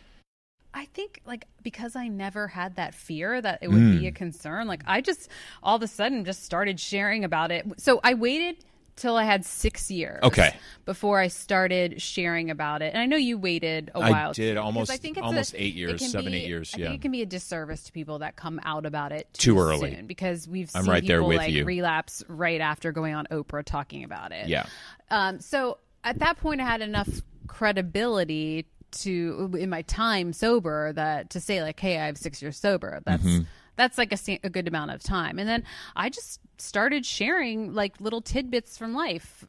think 0.96 1.22
like 1.26 1.46
because 1.62 1.96
I 1.96 2.08
never 2.08 2.48
had 2.48 2.78
that 2.78 2.96
fear 2.96 3.40
that 3.42 3.60
it 3.62 3.68
would 3.68 4.00
be 4.00 4.08
a 4.08 4.12
concern, 4.12 4.68
like 4.68 4.82
I 4.88 5.02
just 5.02 5.30
all 5.62 5.76
of 5.76 5.82
a 5.84 5.88
sudden 5.88 6.26
just 6.26 6.44
started 6.44 6.80
sharing 6.80 7.24
about 7.24 7.52
it. 7.52 7.66
So 7.78 8.00
I 8.04 8.14
waited 8.16 8.56
till 8.96 9.18
I 9.18 9.26
had 9.26 9.44
six 9.44 9.92
years. 9.92 10.22
Okay. 10.24 10.56
Before 10.86 11.20
I 11.20 11.28
started 11.28 12.02
sharing 12.02 12.50
about 12.50 12.82
it, 12.82 12.94
and 12.94 12.98
I 12.98 13.08
know 13.08 13.18
you 13.18 13.38
waited 13.38 13.92
a 13.94 13.98
I 14.00 14.10
while. 14.10 14.32
did, 14.32 14.54
too, 14.56 14.60
almost- 14.62 14.90
I 14.90 14.96
think 14.96 15.18
it's 15.18 15.26
almost 15.26 15.54
a- 15.54 15.62
eight 15.62 15.76
years, 15.76 16.10
seven, 16.12 16.32
be- 16.32 16.38
eight 16.38 16.48
years, 16.48 16.74
I 16.74 16.78
yeah. 16.80 16.92
it 16.94 17.02
can 17.02 17.12
be 17.12 17.22
a 17.22 17.26
disservice 17.26 17.84
to 17.84 17.92
people 17.92 18.20
that 18.20 18.38
come 18.38 18.62
out 18.64 18.86
about 18.86 19.12
it 19.12 19.28
Too 19.34 19.56
too, 19.56 19.60
early. 19.60 19.94
soon 19.96 20.08
because 20.08 20.48
we've 20.48 20.72
I'm 20.74 20.84
seen 20.84 20.92
right 20.94 21.06
there 21.06 21.18
people 21.18 21.28
with 21.28 21.38
like 21.40 21.52
you. 21.52 21.66
relapse 21.66 22.24
right 22.30 22.62
after 22.62 22.94
going 22.94 23.14
on 23.16 23.28
Oprah 23.32 23.66
talking 23.66 24.06
about 24.06 24.32
it. 24.32 24.48
Yeah. 24.48 24.66
Um, 25.12 25.42
so 25.42 25.78
at 26.06 26.20
that 26.20 26.38
point, 26.38 26.62
I 26.62 26.66
had 26.66 26.82
enough 26.82 27.10
credibility 27.48 28.66
to 29.02 29.52
in 29.58 29.70
my 29.70 29.82
time 29.84 30.34
sober 30.34 30.94
that 30.94 31.30
to 31.32 31.40
say 31.40 31.62
like, 31.62 31.80
"Hey, 31.80 32.00
I 32.00 32.06
have 32.08 32.18
six 32.18 32.42
years 32.42 32.58
sober." 32.58 33.02
That's 33.06 33.24
Mm-hmm. 33.24 33.44
that's 33.76 33.98
like 33.98 34.14
a, 34.14 34.40
a 34.44 34.50
good 34.50 34.68
amount 34.68 34.92
of 34.92 35.04
time. 35.04 35.38
And 35.40 35.48
then 35.50 35.64
I 35.96 36.10
just 36.10 36.40
started 36.58 37.06
sharing 37.06 37.74
like 37.74 38.00
little 38.00 38.22
tidbits 38.22 38.78
from 38.78 38.94
life, 38.94 39.46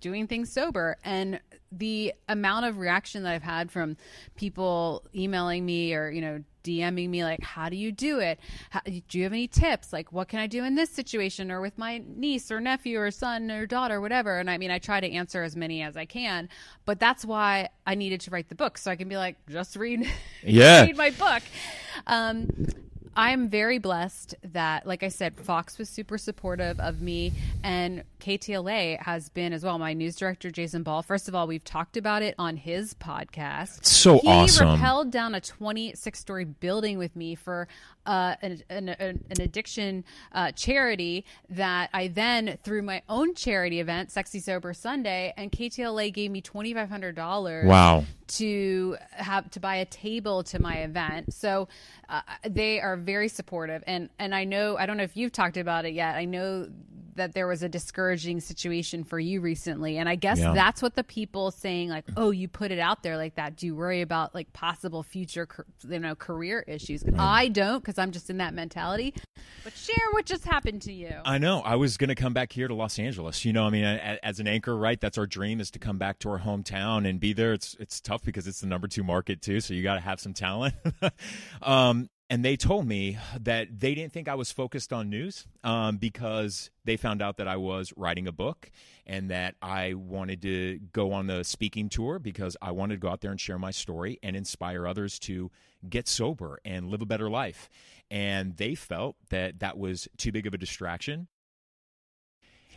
doing 0.00 0.26
things 0.26 0.52
sober, 0.52 0.96
and 1.04 1.40
the 1.72 2.12
amount 2.28 2.66
of 2.66 2.78
reaction 2.78 3.22
that 3.22 3.32
I've 3.32 3.42
had 3.42 3.70
from 3.70 3.96
people 4.36 5.04
emailing 5.14 5.64
me 5.64 5.94
or 5.94 6.10
you 6.10 6.20
know 6.20 6.42
DMing 6.62 7.08
me 7.08 7.24
like, 7.24 7.42
"How 7.42 7.68
do 7.70 7.76
you 7.76 7.90
do 7.90 8.18
it? 8.18 8.38
How, 8.70 8.80
do 8.84 9.00
you 9.18 9.22
have 9.22 9.32
any 9.32 9.48
tips? 9.48 9.92
Like, 9.92 10.12
what 10.12 10.28
can 10.28 10.40
I 10.40 10.46
do 10.46 10.62
in 10.64 10.74
this 10.74 10.90
situation 10.90 11.50
or 11.50 11.60
with 11.60 11.78
my 11.78 12.02
niece 12.06 12.50
or 12.50 12.60
nephew 12.60 13.00
or 13.00 13.10
son 13.10 13.50
or 13.50 13.66
daughter, 13.66 14.00
whatever?" 14.00 14.38
And 14.38 14.50
I 14.50 14.58
mean, 14.58 14.70
I 14.70 14.78
try 14.78 15.00
to 15.00 15.10
answer 15.10 15.42
as 15.42 15.56
many 15.56 15.82
as 15.82 15.96
I 15.96 16.04
can, 16.04 16.48
but 16.84 17.00
that's 17.00 17.24
why 17.24 17.70
I 17.86 17.94
needed 17.94 18.20
to 18.22 18.30
write 18.30 18.48
the 18.50 18.54
book 18.54 18.76
so 18.76 18.90
I 18.90 18.96
can 18.96 19.08
be 19.08 19.16
like, 19.16 19.36
just 19.48 19.74
read, 19.76 20.06
Yeah. 20.42 20.82
read 20.82 20.96
my 20.96 21.10
book. 21.10 21.42
Um, 22.06 22.48
I'm 23.16 23.48
very 23.48 23.78
blessed 23.78 24.36
that, 24.52 24.86
like 24.86 25.02
I 25.02 25.08
said, 25.08 25.36
Fox 25.36 25.78
was 25.78 25.88
super 25.88 26.16
supportive 26.16 26.78
of 26.78 27.02
me, 27.02 27.32
and 27.62 28.04
KTLA 28.20 29.00
has 29.02 29.28
been 29.28 29.52
as 29.52 29.64
well. 29.64 29.78
My 29.78 29.92
news 29.94 30.16
director, 30.16 30.50
Jason 30.50 30.82
Ball. 30.82 31.02
First 31.02 31.28
of 31.28 31.34
all, 31.34 31.46
we've 31.46 31.64
talked 31.64 31.96
about 31.96 32.22
it 32.22 32.34
on 32.38 32.56
his 32.56 32.94
podcast. 32.94 33.84
So 33.84 34.18
he 34.18 34.28
awesome. 34.28 34.68
He 34.68 34.76
rappelled 34.76 35.10
down 35.10 35.34
a 35.34 35.40
26 35.40 36.18
story 36.18 36.44
building 36.44 36.98
with 36.98 37.16
me 37.16 37.34
for 37.34 37.66
uh, 38.10 38.34
an, 38.42 38.62
an, 38.68 38.88
an 38.88 39.40
addiction 39.40 40.04
uh, 40.32 40.50
charity 40.52 41.24
that 41.48 41.90
I 41.92 42.08
then, 42.08 42.58
through 42.64 42.82
my 42.82 43.02
own 43.08 43.34
charity 43.34 43.78
event, 43.78 44.10
Sexy 44.10 44.40
Sober 44.40 44.72
Sunday, 44.74 45.32
and 45.36 45.52
KTLA 45.52 46.12
gave 46.12 46.30
me 46.32 46.42
$2,500 46.42 47.64
Wow. 47.66 48.04
to 48.28 48.96
have 49.12 49.48
to 49.52 49.60
buy 49.60 49.76
a 49.76 49.84
table 49.84 50.42
to 50.44 50.60
my 50.60 50.78
event. 50.78 51.32
So 51.32 51.68
uh, 52.08 52.22
they 52.48 52.80
are 52.80 52.96
very 52.96 53.28
supportive, 53.28 53.84
and 53.86 54.08
and 54.18 54.34
I 54.34 54.44
know 54.44 54.76
I 54.76 54.86
don't 54.86 54.96
know 54.96 55.04
if 55.04 55.16
you've 55.16 55.32
talked 55.32 55.56
about 55.56 55.84
it 55.84 55.94
yet. 55.94 56.16
I 56.16 56.24
know 56.24 56.68
that 57.16 57.34
there 57.34 57.46
was 57.46 57.62
a 57.62 57.68
discouraging 57.68 58.40
situation 58.40 59.04
for 59.04 59.18
you 59.18 59.40
recently, 59.40 59.98
and 59.98 60.08
I 60.08 60.14
guess 60.14 60.38
Yeah. 60.38 60.52
that's 60.54 60.80
what 60.80 60.94
the 60.94 61.04
people 61.04 61.50
saying 61.50 61.88
like, 61.88 62.04
"Oh, 62.16 62.30
you 62.30 62.48
put 62.48 62.70
it 62.72 62.78
out 62.78 63.02
there 63.02 63.16
like 63.16 63.34
that. 63.34 63.56
Do 63.56 63.66
you 63.66 63.74
worry 63.76 64.00
about 64.00 64.34
like 64.34 64.52
possible 64.52 65.02
future, 65.02 65.46
you 65.88 65.98
know, 65.98 66.14
career 66.14 66.64
issues?" 66.66 67.04
I 67.18 67.48
don't 67.48 67.80
because 67.80 67.98
I'm 68.00 68.10
just 68.10 68.30
in 68.30 68.38
that 68.38 68.54
mentality. 68.54 69.14
But 69.62 69.74
share 69.74 69.96
what 70.12 70.26
just 70.26 70.44
happened 70.44 70.82
to 70.82 70.92
you. 70.92 71.12
I 71.24 71.38
know. 71.38 71.60
I 71.60 71.76
was 71.76 71.96
going 71.96 72.08
to 72.08 72.14
come 72.14 72.32
back 72.32 72.52
here 72.52 72.66
to 72.66 72.74
Los 72.74 72.98
Angeles. 72.98 73.44
You 73.44 73.52
know, 73.52 73.64
I 73.66 73.70
mean, 73.70 73.84
as 73.84 74.40
an 74.40 74.48
anchor, 74.48 74.76
right? 74.76 75.00
That's 75.00 75.18
our 75.18 75.26
dream 75.26 75.60
is 75.60 75.70
to 75.72 75.78
come 75.78 75.98
back 75.98 76.18
to 76.20 76.30
our 76.30 76.38
hometown 76.38 77.08
and 77.08 77.20
be 77.20 77.32
there. 77.32 77.52
It's 77.52 77.76
it's 77.78 78.00
tough 78.00 78.22
because 78.22 78.46
it's 78.46 78.60
the 78.60 78.66
number 78.66 78.88
two 78.88 79.04
market 79.04 79.42
too, 79.42 79.60
so 79.60 79.74
you 79.74 79.82
got 79.82 79.94
to 79.94 80.00
have 80.00 80.20
some 80.20 80.32
talent. 80.32 80.74
um, 81.62 82.08
and 82.30 82.44
they 82.44 82.56
told 82.56 82.86
me 82.86 83.18
that 83.40 83.80
they 83.80 83.92
didn't 83.92 84.12
think 84.12 84.28
I 84.28 84.36
was 84.36 84.52
focused 84.52 84.92
on 84.92 85.10
news 85.10 85.48
um, 85.64 85.96
because 85.96 86.70
they 86.84 86.96
found 86.96 87.20
out 87.20 87.38
that 87.38 87.48
I 87.48 87.56
was 87.56 87.92
writing 87.96 88.28
a 88.28 88.32
book 88.32 88.70
and 89.04 89.30
that 89.30 89.56
I 89.60 89.94
wanted 89.94 90.40
to 90.42 90.78
go 90.92 91.12
on 91.12 91.26
the 91.26 91.42
speaking 91.42 91.88
tour 91.88 92.20
because 92.20 92.56
I 92.62 92.70
wanted 92.70 92.94
to 92.94 93.00
go 93.00 93.08
out 93.08 93.20
there 93.20 93.32
and 93.32 93.40
share 93.40 93.58
my 93.58 93.72
story 93.72 94.20
and 94.22 94.36
inspire 94.36 94.86
others 94.86 95.18
to 95.20 95.50
get 95.88 96.06
sober 96.06 96.60
and 96.64 96.88
live 96.88 97.02
a 97.02 97.06
better 97.06 97.28
life. 97.28 97.68
And 98.12 98.56
they 98.56 98.76
felt 98.76 99.16
that 99.30 99.58
that 99.58 99.76
was 99.76 100.06
too 100.16 100.30
big 100.30 100.46
of 100.46 100.54
a 100.54 100.58
distraction 100.58 101.26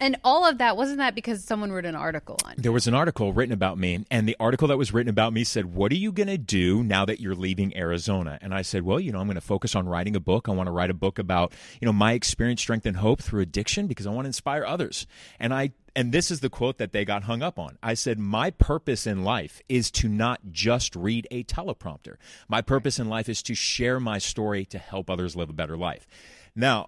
And 0.04 0.18
all 0.26 0.46
of 0.46 0.58
that 0.58 0.76
wasn't 0.76 0.98
that 0.98 1.16
because 1.16 1.46
someone 1.46 1.72
wrote 1.72 1.86
an 1.86 1.96
article 1.96 2.38
on. 2.44 2.56
There 2.58 2.74
was 2.74 2.88
an 2.88 2.94
article 2.94 3.32
written 3.32 3.54
about 3.54 3.78
me, 3.78 4.06
and 4.12 4.28
the 4.28 4.36
article 4.38 4.68
that 4.68 4.78
was 4.78 4.94
written 4.94 5.10
about 5.10 5.32
me 5.32 5.46
said, 5.46 5.74
"What 5.74 5.94
are 5.94 5.96
you 5.96 6.12
going 6.12 6.28
to 6.28 6.38
do 6.38 6.84
now 6.84 7.06
that 7.06 7.22
you're 7.22 7.36
leaving 7.36 7.74
Arizona?" 7.78 8.38
And 8.42 8.54
I 8.54 8.64
said, 8.64 8.84
"Well, 8.84 9.00
you 9.00 9.14
know, 9.14 9.20
I'm 9.20 9.28
going 9.28 9.36
to 9.36 9.42
focus 9.42 9.78
on 9.78 9.88
writing 9.88 10.18
a 10.18 10.20
book. 10.20 10.50
I 10.50 10.52
want 10.52 10.68
to 10.68 10.74
write 10.74 10.90
a 10.90 10.94
book 10.94 11.20
about, 11.20 11.54
you 11.80 11.86
know, 11.86 11.94
my 11.94 12.12
experience, 12.12 12.60
strength, 12.60 12.86
and 12.86 12.98
hope 12.98 13.22
through 13.22 13.44
addiction 13.44 13.88
because 13.88 14.06
I 14.06 14.10
want 14.10 14.26
to 14.26 14.28
inspire 14.28 14.66
others." 14.66 15.08
And 15.40 15.54
I 15.54 15.72
and 15.96 16.12
this 16.12 16.32
is 16.32 16.42
the 16.42 16.50
quote 16.50 16.80
that 16.80 16.92
they 16.92 17.06
got 17.06 17.24
hung 17.24 17.42
up 17.42 17.58
on. 17.58 17.78
I 17.82 17.94
said, 17.94 18.20
My 18.20 18.50
purpose 18.50 19.08
in 19.08 19.24
life 19.24 19.62
is 19.70 19.90
to 19.92 20.10
not 20.10 20.42
just 20.52 20.98
read 20.98 21.28
a 21.32 21.44
teleprompter. 21.44 22.16
My 22.50 22.62
purpose 22.62 23.00
in 23.00 23.08
life 23.08 23.30
is 23.30 23.42
to 23.44 23.56
share 23.56 24.02
my 24.02 24.18
story 24.18 24.66
to 24.66 24.80
help 24.80 25.10
others 25.10 25.36
live 25.36 25.50
a 25.50 25.54
better 25.54 25.78
life. 25.78 26.08
Now, 26.56 26.88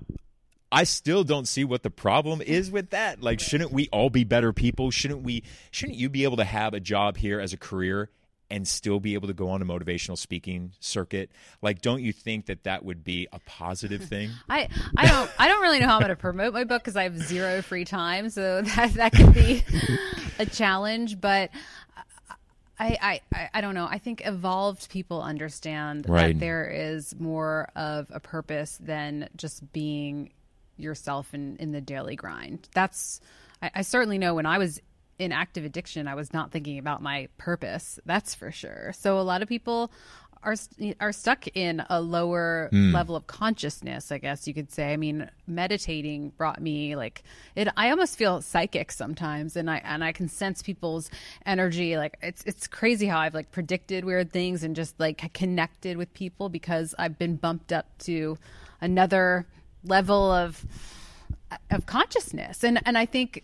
I 0.71 0.83
still 0.83 1.23
don't 1.23 1.47
see 1.47 1.63
what 1.63 1.83
the 1.83 1.89
problem 1.89 2.41
is 2.41 2.69
with 2.71 2.89
that. 2.89 3.21
Like, 3.21 3.39
shouldn't 3.39 3.71
we 3.71 3.87
all 3.91 4.09
be 4.09 4.23
better 4.23 4.51
people? 4.51 4.91
Shouldn't 4.91 5.21
we? 5.21 5.43
Shouldn't 5.71 5.97
you 5.97 6.09
be 6.09 6.23
able 6.23 6.37
to 6.37 6.43
have 6.43 6.73
a 6.73 6.79
job 6.79 7.17
here 7.17 7.39
as 7.39 7.53
a 7.53 7.57
career 7.57 8.09
and 8.51 8.67
still 8.67 8.99
be 8.99 9.13
able 9.15 9.27
to 9.27 9.33
go 9.33 9.49
on 9.49 9.61
a 9.61 9.65
motivational 9.65 10.17
speaking 10.17 10.73
circuit? 10.79 11.31
Like, 11.61 11.81
don't 11.81 12.01
you 12.01 12.11
think 12.11 12.47
that 12.47 12.63
that 12.63 12.83
would 12.83 13.03
be 13.03 13.27
a 13.31 13.39
positive 13.45 14.03
thing? 14.09 14.31
I, 14.49 14.67
I 14.97 15.07
don't 15.07 15.31
I 15.39 15.47
don't 15.47 15.61
really 15.61 15.79
know 15.79 15.87
how 15.87 15.95
I'm 15.95 16.01
going 16.01 16.09
to 16.09 16.15
promote 16.15 16.53
my 16.53 16.63
book 16.63 16.83
because 16.83 16.95
I 16.95 17.03
have 17.03 17.17
zero 17.17 17.61
free 17.61 17.85
time, 17.85 18.29
so 18.29 18.61
that 18.75 18.93
that 18.95 19.13
could 19.13 19.33
be 19.33 19.63
a 20.39 20.45
challenge. 20.45 21.21
But 21.21 21.51
I, 22.77 23.21
I, 23.33 23.49
I 23.53 23.61
don't 23.61 23.73
know. 23.73 23.87
I 23.89 23.99
think 23.99 24.23
evolved 24.25 24.89
people 24.89 25.21
understand 25.21 26.09
Right. 26.09 26.33
that 26.33 26.39
there 26.39 26.65
is 26.69 27.15
more 27.17 27.69
of 27.75 28.07
a 28.09 28.19
purpose 28.19 28.77
than 28.81 29.29
just 29.37 29.71
being 29.71 30.31
yourself 30.77 31.33
in, 31.33 31.57
in 31.57 31.71
the 31.71 31.81
daily 31.81 32.15
grind. 32.15 32.69
That's 32.73 33.19
I, 33.61 33.71
I 33.75 33.81
certainly 33.81 34.17
know 34.17 34.35
when 34.35 34.45
I 34.45 34.57
was 34.57 34.81
in 35.17 35.31
active 35.31 35.63
addiction, 35.63 36.07
I 36.07 36.15
was 36.15 36.33
not 36.33 36.51
thinking 36.51 36.77
about 36.77 37.01
my 37.01 37.29
purpose. 37.37 37.99
That's 38.05 38.35
for 38.35 38.51
sure. 38.51 38.91
So 38.93 39.19
a 39.19 39.21
lot 39.21 39.41
of 39.41 39.47
people 39.47 39.91
are 40.43 40.55
are 40.99 41.11
stuck 41.11 41.47
in 41.55 41.83
a 41.89 41.99
lower 41.99 42.69
hmm. 42.71 42.93
level 42.93 43.15
of 43.15 43.25
consciousness, 43.25 44.11
I 44.11 44.19
guess 44.19 44.47
you 44.47 44.53
could 44.53 44.71
say. 44.71 44.93
I 44.93 44.97
mean, 44.97 45.29
meditating 45.47 46.29
brought 46.37 46.61
me 46.61 46.95
like 46.95 47.23
it. 47.55 47.67
I 47.75 47.89
almost 47.89 48.17
feel 48.17 48.41
psychic 48.41 48.91
sometimes, 48.91 49.55
and 49.55 49.69
I 49.69 49.77
and 49.77 50.03
I 50.03 50.11
can 50.11 50.29
sense 50.29 50.61
people's 50.61 51.09
energy. 51.45 51.97
Like 51.97 52.17
it's 52.21 52.43
it's 52.43 52.67
crazy 52.67 53.07
how 53.07 53.19
I've 53.19 53.33
like 53.33 53.51
predicted 53.51 54.05
weird 54.05 54.31
things 54.31 54.63
and 54.63 54.75
just 54.75 54.99
like 54.99 55.33
connected 55.33 55.97
with 55.97 56.13
people 56.13 56.49
because 56.49 56.93
I've 56.99 57.17
been 57.17 57.37
bumped 57.37 57.73
up 57.73 57.97
to 57.99 58.37
another 58.79 59.47
level 59.87 60.31
of 60.31 60.65
of 61.71 61.85
consciousness 61.85 62.63
and 62.63 62.81
and 62.85 62.97
I 62.97 63.05
think 63.05 63.43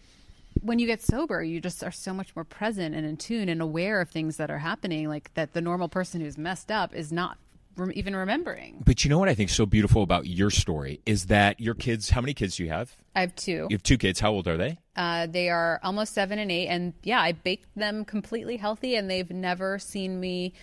when 0.62 0.80
you 0.80 0.88
get 0.88 1.02
sober 1.02 1.44
you 1.44 1.62
just 1.62 1.84
are 1.84 1.92
so 1.92 2.14
much 2.14 2.36
more 2.36 2.44
present 2.44 2.94
and 2.96 3.06
in 3.06 3.18
tune 3.18 3.48
and 3.48 3.62
aware 3.62 4.02
of 4.02 4.10
things 4.10 4.38
that 4.38 4.52
are 4.52 4.58
happening 4.60 5.08
like 5.08 5.34
that 5.36 5.54
the 5.54 5.62
normal 5.62 5.88
person 5.88 6.20
who's 6.22 6.38
messed 6.38 6.72
up 6.72 6.94
is 6.94 7.12
not 7.12 7.38
rem- 7.78 7.92
even 7.96 8.16
remembering 8.16 8.82
But 8.86 9.04
you 9.04 9.10
know 9.10 9.20
what 9.20 9.30
I 9.30 9.36
think 9.36 9.50
is 9.50 9.56
so 9.56 9.66
beautiful 9.66 10.04
about 10.04 10.26
your 10.26 10.50
story 10.50 11.00
is 11.06 11.28
that 11.28 11.60
your 11.60 11.74
kids. 11.76 12.10
How 12.10 12.22
many 12.22 12.34
kids 12.34 12.58
do 12.58 12.64
you 12.64 12.70
have? 12.70 12.96
I 13.16 13.22
have 13.22 13.36
two 13.36 13.68
You 13.70 13.76
have 13.76 13.84
two 13.84 13.98
kids. 13.98 14.20
How 14.20 14.32
old 14.32 14.48
are 14.48 14.58
they? 14.58 14.78
uh, 14.98 15.26
they 15.28 15.50
are 15.50 15.80
almost 15.84 16.14
seven 16.14 16.38
and 16.38 16.52
eight 16.52 16.68
and 16.68 16.94
yeah 17.04 17.22
I 17.22 17.32
baked 17.32 17.74
them 17.76 18.04
completely 18.04 18.58
healthy 18.58 18.96
and 18.96 19.10
they've 19.10 19.32
never 19.32 19.80
seen 19.80 20.20
me 20.20 20.54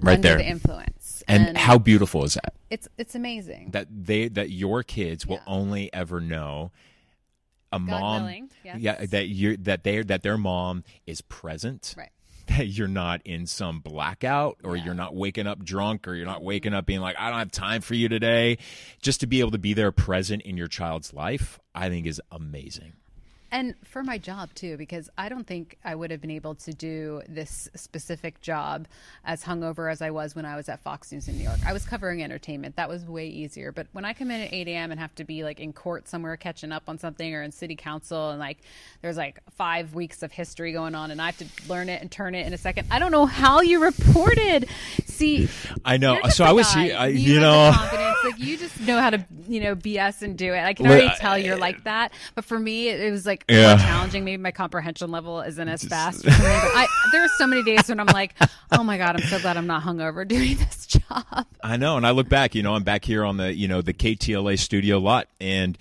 Right 0.00 0.14
under 0.16 0.28
there. 0.28 0.38
the 0.38 0.46
influence 0.48 1.22
And, 1.28 1.56
how 1.56 1.78
beautiful 1.78 2.24
is 2.24 2.34
that? 2.34 2.54
it's 2.70 2.88
it's 2.98 3.14
amazing 3.14 3.70
That 3.72 3.86
they 3.90 4.28
that 4.28 4.50
your 4.50 4.82
kids 4.82 5.26
will 5.26 5.36
Yeah. 5.36 5.42
only 5.46 5.92
ever 5.92 6.20
know 6.20 6.72
a 7.70 7.78
mom. 7.78 8.22
willing, 8.24 8.50
yes. 8.64 8.78
Yeah, 8.80 9.04
that 9.06 9.28
you 9.28 9.56
that 9.58 9.82
they 9.84 10.02
that 10.02 10.22
their 10.22 10.36
mom 10.38 10.84
is 11.06 11.20
present. 11.22 11.94
right 11.96 12.10
that 12.48 12.66
you're 12.66 12.88
not 12.88 13.22
in 13.24 13.46
some 13.46 13.78
blackout 13.78 14.58
or 14.64 14.76
you're 14.76 14.94
not 14.94 15.14
waking 15.14 15.46
up 15.46 15.64
drunk 15.64 16.08
or 16.08 16.14
you're 16.14 16.26
not 16.26 16.42
waking 16.42 16.74
up 16.74 16.84
being 16.84 17.00
like 17.00 17.14
I 17.18 17.30
don't 17.30 17.38
have 17.38 17.52
time 17.52 17.80
for 17.82 17.94
you 17.94 18.08
today 18.08 18.58
just 19.00 19.20
to 19.20 19.26
be 19.28 19.38
able 19.40 19.52
to 19.52 19.58
be 19.58 19.74
there 19.74 19.92
present 19.92 20.42
in 20.42 20.56
your 20.56 20.66
child's 20.66 21.14
life 21.14 21.60
I 21.74 21.88
think 21.88 22.04
is 22.06 22.20
amazing. 22.32 22.94
And 23.52 23.74
for 23.84 24.02
my 24.02 24.16
job 24.16 24.54
too, 24.54 24.78
because 24.78 25.10
I 25.18 25.28
don't 25.28 25.46
think 25.46 25.76
I 25.84 25.94
would 25.94 26.10
have 26.10 26.22
been 26.22 26.30
able 26.30 26.54
to 26.54 26.72
do 26.72 27.20
this 27.28 27.68
specific 27.74 28.40
job 28.40 28.88
as 29.26 29.44
hungover 29.44 29.92
as 29.92 30.00
I 30.00 30.10
was 30.10 30.34
when 30.34 30.46
I 30.46 30.56
was 30.56 30.70
at 30.70 30.80
Fox 30.80 31.12
News 31.12 31.28
in 31.28 31.36
New 31.36 31.44
York. 31.44 31.58
I 31.66 31.74
was 31.74 31.84
covering 31.84 32.22
entertainment. 32.22 32.76
That 32.76 32.88
was 32.88 33.04
way 33.04 33.26
easier. 33.28 33.70
But 33.70 33.88
when 33.92 34.06
I 34.06 34.14
come 34.14 34.30
in 34.30 34.40
at 34.40 34.54
8 34.54 34.68
a.m. 34.68 34.90
and 34.90 34.98
have 34.98 35.14
to 35.16 35.24
be 35.24 35.44
like 35.44 35.60
in 35.60 35.74
court 35.74 36.08
somewhere 36.08 36.34
catching 36.38 36.72
up 36.72 36.84
on 36.88 36.96
something 36.96 37.34
or 37.34 37.42
in 37.42 37.52
city 37.52 37.76
council 37.76 38.30
and 38.30 38.40
like 38.40 38.56
there's 39.02 39.18
like 39.18 39.40
five 39.50 39.94
weeks 39.94 40.22
of 40.22 40.32
history 40.32 40.72
going 40.72 40.94
on 40.94 41.10
and 41.10 41.20
I 41.20 41.26
have 41.26 41.36
to 41.36 41.46
learn 41.68 41.90
it 41.90 42.00
and 42.00 42.10
turn 42.10 42.34
it 42.34 42.46
in 42.46 42.54
a 42.54 42.58
second, 42.58 42.88
I 42.90 42.98
don't 42.98 43.12
know 43.12 43.26
how 43.26 43.60
you 43.60 43.82
reported. 43.82 44.66
See, 45.04 45.50
I 45.84 45.98
know. 45.98 46.18
So 46.30 46.44
I 46.44 46.52
was 46.52 46.74
I, 46.74 47.08
you, 47.08 47.34
you 47.34 47.40
know. 47.40 47.70
Like 48.24 48.38
you 48.38 48.56
just 48.56 48.80
know 48.80 49.00
how 49.00 49.10
to, 49.10 49.26
you 49.48 49.60
know, 49.60 49.74
BS 49.74 50.22
and 50.22 50.38
do 50.38 50.54
it. 50.54 50.60
I 50.60 50.74
can 50.74 50.86
already 50.86 51.10
tell 51.18 51.36
you're 51.36 51.56
like 51.56 51.84
that. 51.84 52.12
But 52.34 52.44
for 52.44 52.58
me, 52.58 52.88
it 52.88 53.10
was 53.10 53.26
like 53.26 53.41
Yeah. 53.48 53.76
more 53.76 53.78
challenging. 53.78 54.24
Maybe 54.24 54.42
my 54.42 54.50
comprehension 54.50 55.10
level 55.10 55.40
isn't 55.40 55.68
as 55.68 55.84
fast. 55.84 56.24
Me, 56.24 56.30
but 56.30 56.40
I, 56.40 56.86
there 57.12 57.24
are 57.24 57.28
so 57.28 57.46
many 57.46 57.62
days 57.62 57.88
when 57.88 58.00
I'm 58.00 58.06
like, 58.06 58.34
oh 58.72 58.82
my 58.82 58.98
god, 58.98 59.16
I'm 59.16 59.26
so 59.28 59.38
glad 59.40 59.56
I'm 59.56 59.66
not 59.66 59.82
hungover 59.82 60.26
doing 60.28 60.56
this 60.56 60.86
job. 60.86 61.46
I 61.62 61.76
know 61.76 61.96
and 61.96 62.06
I 62.06 62.10
look 62.10 62.28
back 62.28 62.54
you 62.54 62.62
know 62.62 62.74
I'm 62.74 62.82
back 62.82 63.04
here 63.04 63.24
on 63.24 63.36
the 63.36 63.54
you 63.54 63.68
know 63.68 63.82
the 63.82 63.92
KTLA 63.92 64.58
studio 64.58 64.98
lot 64.98 65.28
and 65.40 65.78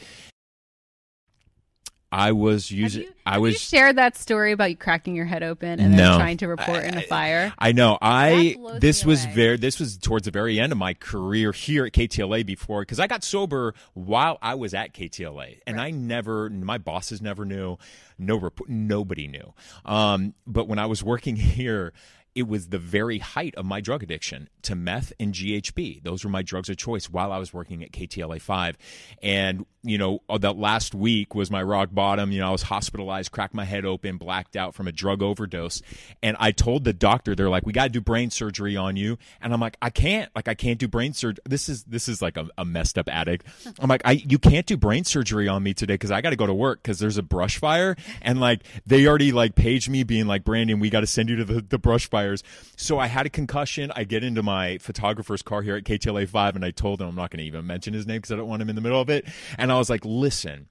I 2.11 2.33
was 2.33 2.69
using 2.69 3.03
you, 3.03 3.13
I 3.25 3.37
was 3.37 3.59
shared 3.59 3.95
that 3.95 4.17
story 4.17 4.51
about 4.51 4.69
you 4.69 4.75
cracking 4.75 5.15
your 5.15 5.25
head 5.25 5.43
open 5.43 5.79
and 5.79 5.97
then 5.97 6.17
trying 6.17 6.37
to 6.37 6.47
report 6.47 6.83
in 6.83 6.97
a 6.97 7.01
fire. 7.01 7.53
I 7.57 7.71
know. 7.71 7.97
I 8.01 8.57
this 8.79 9.05
was 9.05 9.23
away. 9.23 9.33
very 9.33 9.57
this 9.57 9.79
was 9.79 9.97
towards 9.97 10.25
the 10.25 10.31
very 10.31 10.59
end 10.59 10.71
of 10.71 10.77
my 10.77 10.93
career 10.93 11.51
here 11.51 11.85
at 11.85 11.93
KTLA 11.93 12.45
before 12.45 12.81
because 12.81 12.99
I 12.99 13.07
got 13.07 13.23
sober 13.23 13.73
while 13.93 14.37
I 14.41 14.55
was 14.55 14.73
at 14.73 14.93
KTLA 14.93 15.59
and 15.65 15.79
I 15.79 15.91
never 15.91 16.49
my 16.49 16.77
bosses 16.77 17.21
never 17.21 17.45
knew 17.45 17.77
no 18.17 18.37
rep- 18.37 18.67
nobody 18.67 19.27
knew. 19.27 19.53
Um, 19.85 20.33
but 20.45 20.67
when 20.67 20.79
I 20.79 20.87
was 20.87 21.03
working 21.03 21.35
here 21.37 21.93
it 22.33 22.47
was 22.47 22.69
the 22.69 22.79
very 22.79 23.19
height 23.19 23.55
of 23.55 23.65
my 23.65 23.81
drug 23.81 24.03
addiction 24.03 24.49
to 24.61 24.75
meth 24.75 25.11
and 25.19 25.33
GHB. 25.33 26.03
Those 26.03 26.23
were 26.23 26.29
my 26.29 26.41
drugs 26.41 26.69
of 26.69 26.77
choice 26.77 27.09
while 27.09 27.31
I 27.31 27.37
was 27.37 27.53
working 27.53 27.83
at 27.83 27.91
KTLA 27.91 28.39
5. 28.39 28.77
And, 29.21 29.65
you 29.83 29.97
know, 29.97 30.21
uh, 30.29 30.37
that 30.37 30.57
last 30.57 30.93
week 30.93 31.33
was 31.33 31.49
my 31.49 31.61
rock 31.63 31.89
bottom. 31.91 32.31
You 32.31 32.41
know, 32.41 32.49
I 32.49 32.51
was 32.51 32.61
hospitalized, 32.61 33.31
cracked 33.31 33.53
my 33.53 33.65
head 33.65 33.83
open, 33.83 34.17
blacked 34.17 34.55
out 34.55 34.75
from 34.75 34.87
a 34.87 34.91
drug 34.91 35.23
overdose. 35.23 35.81
And 36.21 36.37
I 36.39 36.51
told 36.51 36.83
the 36.83 36.93
doctor, 36.93 37.33
they're 37.33 37.49
like, 37.49 37.65
we 37.65 37.73
got 37.73 37.85
to 37.85 37.89
do 37.89 38.01
brain 38.01 38.29
surgery 38.29 38.77
on 38.77 38.95
you. 38.95 39.17
And 39.41 39.53
I'm 39.53 39.59
like, 39.59 39.77
I 39.81 39.89
can't. 39.89 40.29
Like, 40.35 40.47
I 40.47 40.53
can't 40.53 40.77
do 40.77 40.87
brain 40.87 41.13
surgery. 41.13 41.41
This 41.45 41.67
is, 41.67 41.83
this 41.85 42.07
is 42.07 42.21
like 42.21 42.37
a, 42.37 42.47
a 42.57 42.65
messed 42.65 42.97
up 42.99 43.09
addict. 43.09 43.47
I'm 43.79 43.89
like, 43.89 44.01
I, 44.05 44.11
you 44.11 44.37
can't 44.37 44.67
do 44.67 44.77
brain 44.77 45.03
surgery 45.03 45.47
on 45.47 45.63
me 45.63 45.73
today 45.73 45.95
because 45.95 46.11
I 46.11 46.21
got 46.21 46.29
to 46.29 46.35
go 46.35 46.45
to 46.45 46.53
work 46.53 46.83
because 46.83 46.99
there's 46.99 47.17
a 47.17 47.23
brush 47.23 47.57
fire. 47.57 47.95
And 48.21 48.39
like, 48.39 48.63
they 48.85 49.07
already 49.07 49.31
like 49.31 49.55
paged 49.55 49.89
me 49.89 50.03
being 50.03 50.27
like, 50.27 50.43
Brandon, 50.43 50.79
we 50.79 50.91
got 50.91 51.01
to 51.01 51.07
send 51.07 51.29
you 51.29 51.37
to 51.37 51.45
the, 51.45 51.61
the 51.61 51.79
brush 51.79 52.07
fires. 52.07 52.43
So 52.75 52.99
I 52.99 53.07
had 53.07 53.25
a 53.25 53.29
concussion. 53.29 53.91
I 53.95 54.03
get 54.03 54.23
into 54.23 54.43
my 54.43 54.77
photographer's 54.77 55.41
car 55.41 55.63
here 55.63 55.75
at 55.75 55.85
KTLA 55.85 56.29
5 56.29 56.55
and 56.55 56.63
I 56.63 56.69
told 56.69 57.01
him 57.01 57.07
I'm 57.07 57.15
not 57.15 57.31
going 57.31 57.39
to 57.39 57.45
even 57.45 57.65
mention 57.65 57.95
his 57.95 58.05
name 58.05 58.17
because 58.17 58.31
I 58.31 58.35
don't 58.35 58.47
want 58.47 58.61
him 58.61 58.69
in 58.69 58.75
the 58.75 58.81
middle 58.81 59.01
of 59.01 59.09
it. 59.09 59.25
And 59.57 59.70
I 59.71 59.77
was 59.77 59.89
like, 59.89 60.03
listen, 60.05 60.67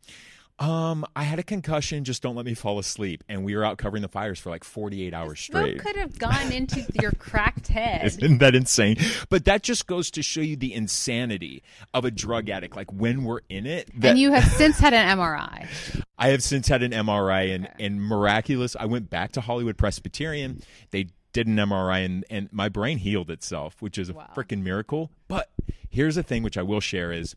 um, 0.58 1.06
I 1.16 1.22
had 1.22 1.38
a 1.38 1.42
concussion. 1.42 2.04
Just 2.04 2.22
don't 2.22 2.36
let 2.36 2.44
me 2.44 2.52
fall 2.52 2.78
asleep. 2.78 3.24
And 3.30 3.44
we 3.44 3.56
were 3.56 3.64
out 3.64 3.78
covering 3.78 4.02
the 4.02 4.08
fires 4.08 4.38
for 4.38 4.50
like 4.50 4.62
48 4.62 5.14
hours 5.14 5.40
Smoke 5.40 5.62
straight. 5.62 5.78
could 5.80 5.96
have 5.96 6.18
gone 6.18 6.52
into 6.52 6.84
your 7.00 7.12
cracked 7.12 7.68
head. 7.68 8.04
Isn't 8.22 8.38
that 8.38 8.54
insane? 8.54 8.98
But 9.30 9.46
that 9.46 9.62
just 9.62 9.86
goes 9.86 10.10
to 10.12 10.22
show 10.22 10.42
you 10.42 10.56
the 10.56 10.74
insanity 10.74 11.62
of 11.94 12.04
a 12.04 12.10
drug 12.10 12.50
addict. 12.50 12.76
Like 12.76 12.92
when 12.92 13.24
we're 13.24 13.40
in 13.48 13.64
it, 13.66 13.88
that 14.00 14.10
and 14.10 14.18
you 14.18 14.32
have 14.32 14.44
since 14.44 14.78
had 14.78 14.92
an 14.92 15.18
MRI. 15.18 15.66
I 16.18 16.28
have 16.28 16.42
since 16.42 16.68
had 16.68 16.82
an 16.82 16.92
MRI 16.92 17.54
and, 17.54 17.68
and 17.80 18.02
miraculous. 18.02 18.76
I 18.78 18.84
went 18.84 19.08
back 19.08 19.32
to 19.32 19.40
Hollywood 19.40 19.78
Presbyterian. 19.78 20.60
They 20.90 21.06
did 21.32 21.46
an 21.46 21.56
MRI 21.56 22.04
and, 22.04 22.24
and 22.28 22.52
my 22.52 22.68
brain 22.68 22.98
healed 22.98 23.30
itself, 23.30 23.80
which 23.80 23.96
is 23.96 24.10
a 24.10 24.12
Wow. 24.12 24.28
freaking 24.36 24.62
miracle. 24.62 25.10
But 25.28 25.48
here's 25.88 26.16
the 26.16 26.22
thing, 26.22 26.42
which 26.42 26.58
I 26.58 26.62
will 26.62 26.80
share 26.80 27.12
is 27.12 27.34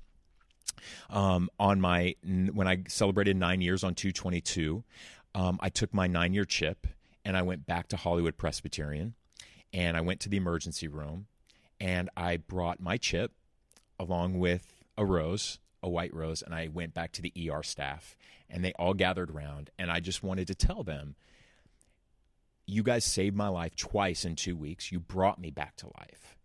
um, 1.09 1.49
on 1.59 1.81
my 1.81 2.15
when 2.23 2.67
I 2.67 2.83
celebrated 2.87 3.37
nine 3.37 3.61
years 3.61 3.83
on 3.83 3.95
222, 3.95 4.83
um, 5.35 5.59
I 5.61 5.69
took 5.69 5.93
my 5.93 6.07
nine 6.07 6.33
year 6.33 6.45
chip 6.45 6.87
and 7.25 7.37
I 7.37 7.41
went 7.41 7.65
back 7.65 7.87
to 7.89 7.97
Hollywood 7.97 8.37
Presbyterian 8.37 9.15
and 9.73 9.97
I 9.97 10.01
went 10.01 10.19
to 10.21 10.29
the 10.29 10.37
emergency 10.37 10.87
room 10.87 11.27
and 11.79 12.09
I 12.15 12.37
brought 12.37 12.79
my 12.79 12.97
chip 12.97 13.31
along 13.99 14.39
with 14.39 14.73
a 14.97 15.05
rose, 15.05 15.59
a 15.81 15.89
white 15.89 16.13
rose, 16.13 16.41
and 16.41 16.53
I 16.53 16.67
went 16.67 16.93
back 16.93 17.11
to 17.13 17.21
the 17.21 17.33
ER 17.49 17.63
staff 17.63 18.15
and 18.49 18.63
they 18.63 18.73
all 18.73 18.93
gathered 18.93 19.31
around 19.31 19.69
and 19.77 19.91
I 19.91 19.99
just 19.99 20.23
wanted 20.23 20.47
to 20.47 20.55
tell 20.55 20.83
them 20.83 21.15
you 22.65 22.83
guys 22.83 23.03
saved 23.03 23.35
my 23.35 23.49
life 23.49 23.75
twice 23.75 24.23
in 24.23 24.35
2 24.35 24.55
weeks. 24.55 24.91
You 24.91 24.99
brought 24.99 25.39
me 25.39 25.51
back 25.51 25.75
to 25.77 25.87
life. 25.97 26.37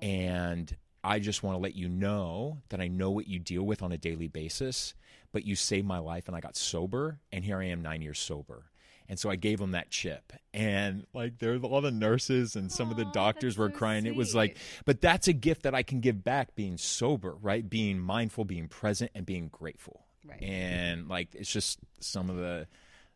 And 0.00 0.76
I 1.04 1.18
just 1.18 1.42
want 1.42 1.54
to 1.56 1.60
let 1.60 1.74
you 1.74 1.88
know 1.88 2.58
that 2.70 2.80
I 2.80 2.88
know 2.88 3.10
what 3.10 3.28
you 3.28 3.38
deal 3.38 3.62
with 3.62 3.82
on 3.82 3.92
a 3.92 3.98
daily 3.98 4.28
basis, 4.28 4.94
but 5.32 5.44
you 5.44 5.54
saved 5.54 5.86
my 5.86 5.98
life 5.98 6.26
and 6.26 6.36
I 6.36 6.40
got 6.40 6.56
sober, 6.56 7.18
and 7.30 7.44
here 7.44 7.58
I 7.60 7.66
am 7.66 7.82
nine 7.82 8.02
years 8.02 8.18
sober. 8.18 8.64
And 9.06 9.18
so 9.18 9.28
I 9.28 9.36
gave 9.36 9.60
him 9.60 9.72
that 9.72 9.90
chip. 9.90 10.32
And 10.54 11.06
like 11.12 11.38
there 11.38 11.58
were 11.58 11.68
all 11.68 11.82
the 11.82 11.90
nurses 11.90 12.56
and 12.56 12.72
some 12.72 12.90
of 12.90 12.96
the 12.96 13.04
doctors 13.04 13.58
were 13.58 13.68
so 13.68 13.76
crying. 13.76 14.06
It 14.06 14.16
was 14.16 14.34
like, 14.34 14.56
but 14.86 15.02
that's 15.02 15.28
a 15.28 15.34
gift 15.34 15.64
that 15.64 15.74
I 15.74 15.82
can 15.82 16.00
give 16.00 16.24
back 16.24 16.54
being 16.54 16.78
sober, 16.78 17.34
right? 17.34 17.68
Being 17.68 17.98
mindful, 17.98 18.46
being 18.46 18.66
present, 18.66 19.10
and 19.14 19.26
being 19.26 19.48
grateful. 19.48 20.06
Right. 20.26 20.42
And 20.42 21.06
like 21.08 21.34
it's 21.34 21.52
just 21.52 21.80
some 22.00 22.30
of 22.30 22.36
the 22.36 22.66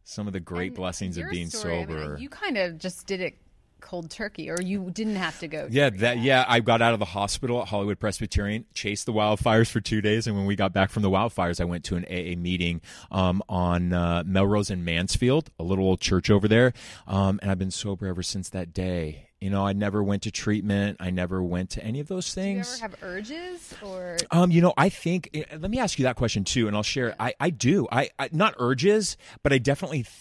some 0.05 0.27
of 0.27 0.35
the 0.35 0.41
great 0.41 0.69
And 0.69 0.77
blessings 0.77 1.17
of 1.17 1.31
being 1.31 1.49
story, 1.49 1.83
I 1.83 1.87
mean, 1.87 1.99
sober. 1.99 2.19
you 2.19 2.29
kind 2.29 2.59
of 2.59 2.79
just 2.79 3.07
did 3.07 3.21
it 3.23 3.39
cold 3.81 4.11
turkey, 4.11 4.51
or 4.51 4.61
you 4.61 4.91
didn't 4.91 5.17
have 5.17 5.39
to 5.41 5.49
go. 5.49 5.67
Yeah, 5.71 5.91
that 5.91 6.19
yeah, 6.19 6.45
I 6.49 6.61
got 6.61 6.83
out 6.83 6.93
of 6.93 6.99
the 6.99 7.05
hospital 7.07 7.61
at 7.63 7.69
Hollywood 7.69 7.99
Presbyterian, 7.99 8.65
chased 8.75 9.07
the 9.07 9.13
wildfires 9.13 9.71
for 9.71 9.81
two 9.81 10.01
days, 10.01 10.27
and 10.27 10.37
when 10.37 10.47
we 10.47 10.57
got 10.57 10.73
back 10.73 10.91
from 10.91 11.03
the 11.03 11.11
wildfires, 11.11 11.61
I 11.61 11.65
went 11.65 11.85
to 11.85 11.97
an 11.97 12.05
AA 12.11 12.37
meeting 12.39 12.81
um, 13.11 13.43
on 13.49 13.93
uh, 13.93 14.23
Melrose 14.27 14.71
and 14.71 14.85
Mansfield, 14.85 15.51
a 15.59 15.63
little 15.65 15.85
old 15.85 16.01
church 16.01 16.31
over 16.31 16.49
there, 16.49 16.73
um, 17.07 17.39
and 17.43 17.51
I've 17.51 17.59
been 17.59 17.71
sober 17.71 18.07
ever 18.07 18.23
since 18.23 18.49
that 18.51 18.73
day. 18.73 19.25
You 19.41 19.51
know, 19.51 19.65
I 19.65 19.73
never 19.73 20.03
went 20.03 20.25
to 20.25 20.33
treatment. 20.33 20.97
I 20.99 21.11
never 21.11 21.41
went 21.41 21.71
to 21.71 21.85
any 21.85 22.01
of 22.01 22.09
those 22.09 22.35
Do 22.35 22.41
you 22.41 22.45
things. 22.57 22.83
ever 22.83 22.91
have 22.91 23.03
urges 23.05 23.73
or 23.85 24.17
Um, 24.33 24.51
you 24.51 24.61
know, 24.61 24.75
I 24.77 24.89
think. 24.89 25.31
eh, 25.33 25.45
Let 25.57 25.71
me 25.71 25.79
ask 25.79 25.97
you 25.97 26.03
that 26.07 26.17
question 26.17 26.43
too, 26.43 26.67
and 26.67 26.75
I'll 26.77 26.83
share. 26.83 27.15
I 27.21 27.35
I 27.39 27.51
do. 27.51 27.87
I, 27.93 28.11
I 28.19 28.31
not 28.33 28.57
urges, 28.59 29.17
but 29.45 29.53
I 29.53 29.59
definitely 29.59 30.03
th- 30.03 30.13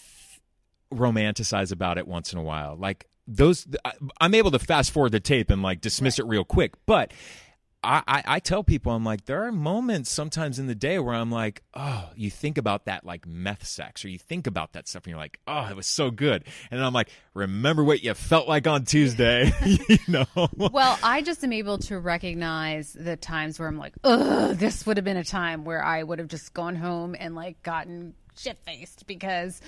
romanticize 0.92 1.72
about 1.72 1.98
it 1.98 2.06
once 2.06 2.32
in 2.32 2.38
a 2.38 2.42
while. 2.42 2.76
Like 2.76 3.06
those, 3.28 3.66
I'm 4.20 4.34
able 4.34 4.50
to 4.50 4.58
fast 4.58 4.90
forward 4.90 5.12
the 5.12 5.20
tape 5.20 5.50
and 5.50 5.62
like 5.62 5.80
dismiss 5.80 6.18
it 6.18 6.26
real 6.26 6.44
quick, 6.44 6.74
but. 6.86 7.12
I, 7.80 8.02
I, 8.08 8.22
I 8.26 8.38
tell 8.40 8.64
people 8.64 8.90
I'm 8.90 9.04
like 9.04 9.26
there 9.26 9.44
are 9.44 9.52
moments 9.52 10.10
sometimes 10.10 10.58
in 10.58 10.66
the 10.66 10.74
day 10.74 10.98
where 10.98 11.14
I'm 11.14 11.30
like 11.30 11.62
oh 11.74 12.10
you 12.16 12.28
think 12.28 12.58
about 12.58 12.86
that 12.86 13.06
like 13.06 13.24
meth 13.24 13.64
sex 13.64 14.04
or 14.04 14.08
you 14.08 14.18
think 14.18 14.48
about 14.48 14.72
that 14.72 14.88
stuff 14.88 15.04
and 15.04 15.12
you're 15.12 15.18
like 15.18 15.38
oh 15.46 15.68
it 15.70 15.76
was 15.76 15.86
so 15.86 16.10
good 16.10 16.42
and 16.72 16.80
then 16.80 16.84
I'm 16.84 16.92
like 16.92 17.08
remember 17.34 17.84
what 17.84 18.02
you 18.02 18.14
felt 18.14 18.48
like 18.48 18.66
on 18.66 18.84
Tuesday 18.84 19.52
you 19.64 19.98
know 20.08 20.26
Well, 20.56 20.98
I 21.04 21.22
just 21.22 21.44
am 21.44 21.52
able 21.52 21.78
to 21.78 22.00
recognize 22.00 22.94
the 22.94 23.16
times 23.16 23.60
where 23.60 23.68
I'm 23.68 23.78
like, 23.78 23.94
ugh, 24.02 24.56
this 24.56 24.84
would 24.84 24.96
have 24.96 25.04
been 25.04 25.16
a 25.16 25.22
time 25.24 25.64
where 25.64 25.82
I 25.82 26.02
would 26.02 26.18
have 26.18 26.28
just 26.28 26.52
gone 26.54 26.74
home 26.74 27.14
and 27.16 27.36
like 27.36 27.62
gotten 27.62 28.14
shit 28.36 28.58
faced 28.66 29.06
because, 29.06 29.60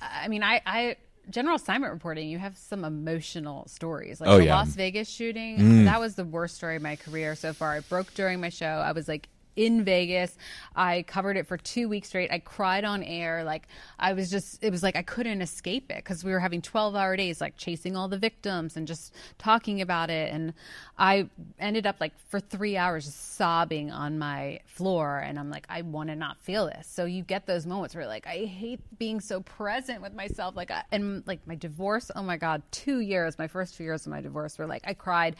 I 0.00 0.26
mean, 0.28 0.42
I, 0.42 0.60
I, 0.66 0.96
general 1.30 1.56
assignment 1.56 1.92
reporting, 1.92 2.28
you 2.28 2.38
have 2.38 2.56
some 2.56 2.84
emotional 2.84 3.66
stories. 3.68 4.20
Like 4.20 4.30
Oh, 4.30 4.38
the 4.38 4.44
yeah. 4.46 4.56
Las 4.56 4.68
Vegas 4.74 5.08
shooting, 5.08 5.58
mm. 5.58 5.84
that 5.84 6.00
was 6.00 6.14
the 6.14 6.24
worst 6.24 6.56
story 6.56 6.76
of 6.76 6.82
my 6.82 6.96
career 6.96 7.34
so 7.34 7.52
far. 7.52 7.74
I 7.74 7.80
broke 7.80 8.14
during 8.14 8.40
my 8.40 8.48
show. 8.48 8.66
I 8.66 8.92
was 8.92 9.08
like, 9.08 9.28
in 9.56 9.84
Vegas. 9.84 10.36
I 10.74 11.02
covered 11.02 11.36
it 11.36 11.46
for 11.46 11.56
two 11.56 11.88
weeks 11.88 12.08
straight. 12.08 12.30
I 12.30 12.38
cried 12.38 12.84
on 12.84 13.02
air. 13.02 13.42
Like 13.42 13.68
I 13.98 14.12
was 14.12 14.30
just, 14.30 14.62
it 14.62 14.70
was 14.70 14.82
like 14.82 14.94
I 14.94 15.02
couldn't 15.02 15.42
escape 15.42 15.90
it 15.90 15.96
because 15.96 16.22
we 16.22 16.30
were 16.30 16.40
having 16.40 16.62
12 16.62 16.94
hour 16.94 17.16
days, 17.16 17.40
like 17.40 17.56
chasing 17.56 17.96
all 17.96 18.08
the 18.08 18.18
victims 18.18 18.76
and 18.76 18.86
just 18.86 19.14
talking 19.38 19.80
about 19.80 20.10
it. 20.10 20.32
And 20.32 20.52
I 20.98 21.28
ended 21.58 21.86
up 21.86 21.96
like 22.00 22.12
for 22.28 22.38
three 22.38 22.76
hours 22.76 23.06
just 23.06 23.36
sobbing 23.36 23.90
on 23.90 24.18
my 24.18 24.60
floor. 24.66 25.18
And 25.18 25.38
I'm 25.38 25.50
like, 25.50 25.66
I 25.68 25.82
want 25.82 26.10
to 26.10 26.16
not 26.16 26.38
feel 26.40 26.66
this. 26.66 26.86
So 26.86 27.04
you 27.06 27.22
get 27.22 27.46
those 27.46 27.66
moments 27.66 27.94
where 27.94 28.06
like, 28.06 28.26
I 28.26 28.44
hate 28.44 28.80
being 28.98 29.20
so 29.20 29.40
present 29.40 30.02
with 30.02 30.14
myself. 30.14 30.56
Like, 30.56 30.70
I, 30.70 30.82
and 30.92 31.26
like 31.26 31.46
my 31.46 31.54
divorce, 31.54 32.10
oh 32.14 32.22
my 32.22 32.36
God, 32.36 32.62
two 32.70 33.00
years, 33.00 33.38
my 33.38 33.46
first 33.46 33.76
two 33.76 33.84
years 33.84 34.06
of 34.06 34.12
my 34.12 34.20
divorce 34.20 34.58
were 34.58 34.66
like, 34.66 34.82
I 34.86 34.94
cried. 34.94 35.36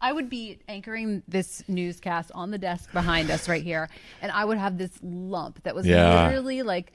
I 0.00 0.12
would 0.12 0.30
be 0.30 0.58
anchoring 0.68 1.22
this 1.28 1.62
newscast 1.68 2.30
on 2.34 2.50
the 2.50 2.58
desk 2.58 2.92
behind 2.92 3.30
us 3.30 3.48
right 3.48 3.62
here, 3.62 3.88
and 4.22 4.32
I 4.32 4.44
would 4.44 4.58
have 4.58 4.78
this 4.78 4.92
lump 5.02 5.62
that 5.64 5.74
was 5.74 5.86
Yeah. 5.86 6.26
literally 6.26 6.62
like 6.62 6.92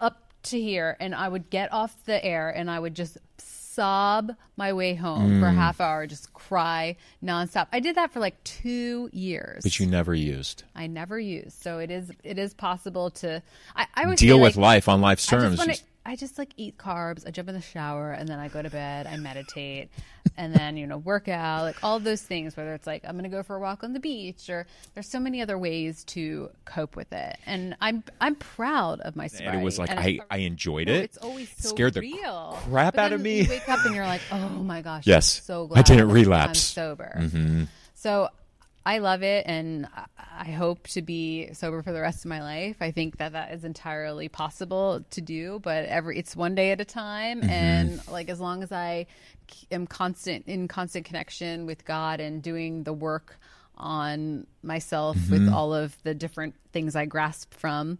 up 0.00 0.32
to 0.44 0.60
here, 0.60 0.96
and 1.00 1.14
I 1.14 1.28
would 1.28 1.50
get 1.50 1.72
off 1.72 2.04
the 2.04 2.24
air 2.24 2.50
and 2.50 2.70
I 2.70 2.78
would 2.78 2.94
just 2.94 3.18
sob 3.38 4.30
my 4.56 4.72
way 4.72 4.94
home 4.94 5.40
for 5.40 5.48
a 5.48 5.50
Mm. 5.52 5.56
half 5.56 5.80
hour, 5.80 6.06
just 6.06 6.32
cry 6.32 6.96
nonstop. 7.24 7.66
I 7.72 7.80
did 7.80 7.96
that 7.96 8.12
for 8.12 8.20
like 8.20 8.42
two 8.44 9.10
years. 9.12 9.64
but 9.64 9.80
you 9.80 9.86
never 9.86 10.14
used 10.14 10.62
I 10.76 10.86
never 10.86 11.18
used, 11.18 11.60
so 11.60 11.78
it 11.80 11.90
is 11.90 12.12
it 12.22 12.38
is 12.38 12.54
possible 12.54 13.10
to. 13.10 13.42
I, 13.74 13.86
I 13.94 14.06
would 14.06 14.16
deal 14.18 14.38
with 14.38 14.56
like, 14.56 14.62
life 14.62 14.88
on 14.88 15.00
life's 15.00 15.26
I 15.32 15.38
terms 15.40 15.58
wanna, 15.58 15.72
Just- 15.72 15.84
I 16.06 16.16
just 16.16 16.36
like 16.38 16.50
eat 16.56 16.76
carbs. 16.76 17.26
I 17.26 17.30
jump 17.30 17.48
in 17.48 17.54
the 17.54 17.60
shower 17.62 18.12
and 18.12 18.28
then 18.28 18.38
I 18.38 18.48
go 18.48 18.60
to 18.60 18.68
bed. 18.70 19.06
I 19.06 19.16
meditate 19.16 19.88
and 20.36 20.52
then 20.54 20.76
you 20.76 20.86
know 20.86 20.98
work 20.98 21.28
out, 21.28 21.62
like 21.62 21.82
all 21.82 21.98
those 22.00 22.20
things. 22.20 22.56
Whether 22.56 22.74
it's 22.74 22.86
like 22.86 23.04
I'm 23.06 23.12
going 23.12 23.24
to 23.24 23.30
go 23.30 23.42
for 23.42 23.56
a 23.56 23.60
walk 23.60 23.84
on 23.84 23.92
the 23.94 24.00
beach, 24.00 24.50
or 24.50 24.66
there's 24.94 25.08
so 25.08 25.18
many 25.20 25.40
other 25.40 25.56
ways 25.58 26.04
to 26.04 26.50
cope 26.64 26.94
with 26.96 27.12
it. 27.12 27.38
And 27.46 27.76
I'm 27.80 28.04
I'm 28.20 28.34
proud 28.34 29.00
of 29.00 29.16
my 29.16 29.28
sobriety. 29.28 29.52
and 29.56 29.60
it 29.62 29.64
was 29.64 29.78
like 29.78 29.90
And 29.90 29.98
I, 30.00 30.20
I 30.30 30.38
enjoyed 30.38 30.88
no, 30.88 30.94
it. 30.94 31.04
It's 31.04 31.16
always 31.18 31.50
It 31.52 31.62
so 31.62 31.68
scared 31.70 31.94
the 31.94 32.00
real. 32.00 32.58
crap 32.68 32.96
But 32.96 33.00
out 33.06 33.12
of 33.12 33.20
me. 33.20 33.42
You 33.42 33.48
wake 33.48 33.68
up 33.68 33.84
and 33.86 33.94
you're 33.94 34.06
like, 34.06 34.22
oh 34.30 34.48
my 34.48 34.82
gosh. 34.82 35.06
Yes. 35.06 35.38
I'm 35.38 35.44
so 35.44 35.70
I 35.74 35.82
didn't 35.82 36.02
I'm 36.08 36.10
relapse. 36.10 36.74
Mm-hmm. 36.74 36.80
sober. 37.24 37.66
So 37.94 38.28
I 38.86 38.98
love 38.98 39.22
it, 39.22 39.46
and 39.46 39.88
I- 40.18 40.50
hope 40.50 40.88
to 40.88 41.00
be 41.00 41.48
sober 41.54 41.82
for 41.82 41.92
the 41.92 42.00
rest 42.02 42.24
of 42.24 42.28
my 42.28 42.42
life. 42.42 42.76
I 42.80 42.90
think 42.90 43.16
that 43.16 43.32
that 43.32 43.52
is 43.52 43.64
entirely 43.64 44.28
possible 44.28 45.02
to 45.10 45.20
do, 45.20 45.58
but 45.62 45.86
every 45.86 46.18
it's 46.18 46.36
one 46.36 46.54
day 46.54 46.70
at 46.72 46.80
a 46.80 46.84
time, 46.84 47.40
Mm-hmm. 47.40 47.50
and 47.50 48.08
like 48.08 48.28
as 48.28 48.40
long 48.40 48.62
as 48.62 48.70
I 48.72 49.06
am 49.70 49.86
constant 49.86 50.46
in 50.46 50.68
constant 50.68 51.06
connection 51.06 51.64
with 51.66 51.84
God 51.84 52.20
and 52.20 52.42
doing 52.42 52.82
the 52.82 52.92
work 52.92 53.38
on 53.76 54.46
myself 54.62 55.16
Mm-hmm. 55.16 55.32
with 55.32 55.48
all 55.48 55.72
of 55.74 55.96
the 56.02 56.14
different 56.14 56.54
things 56.72 56.94
I 56.94 57.06
grasp 57.06 57.54
from. 57.54 57.98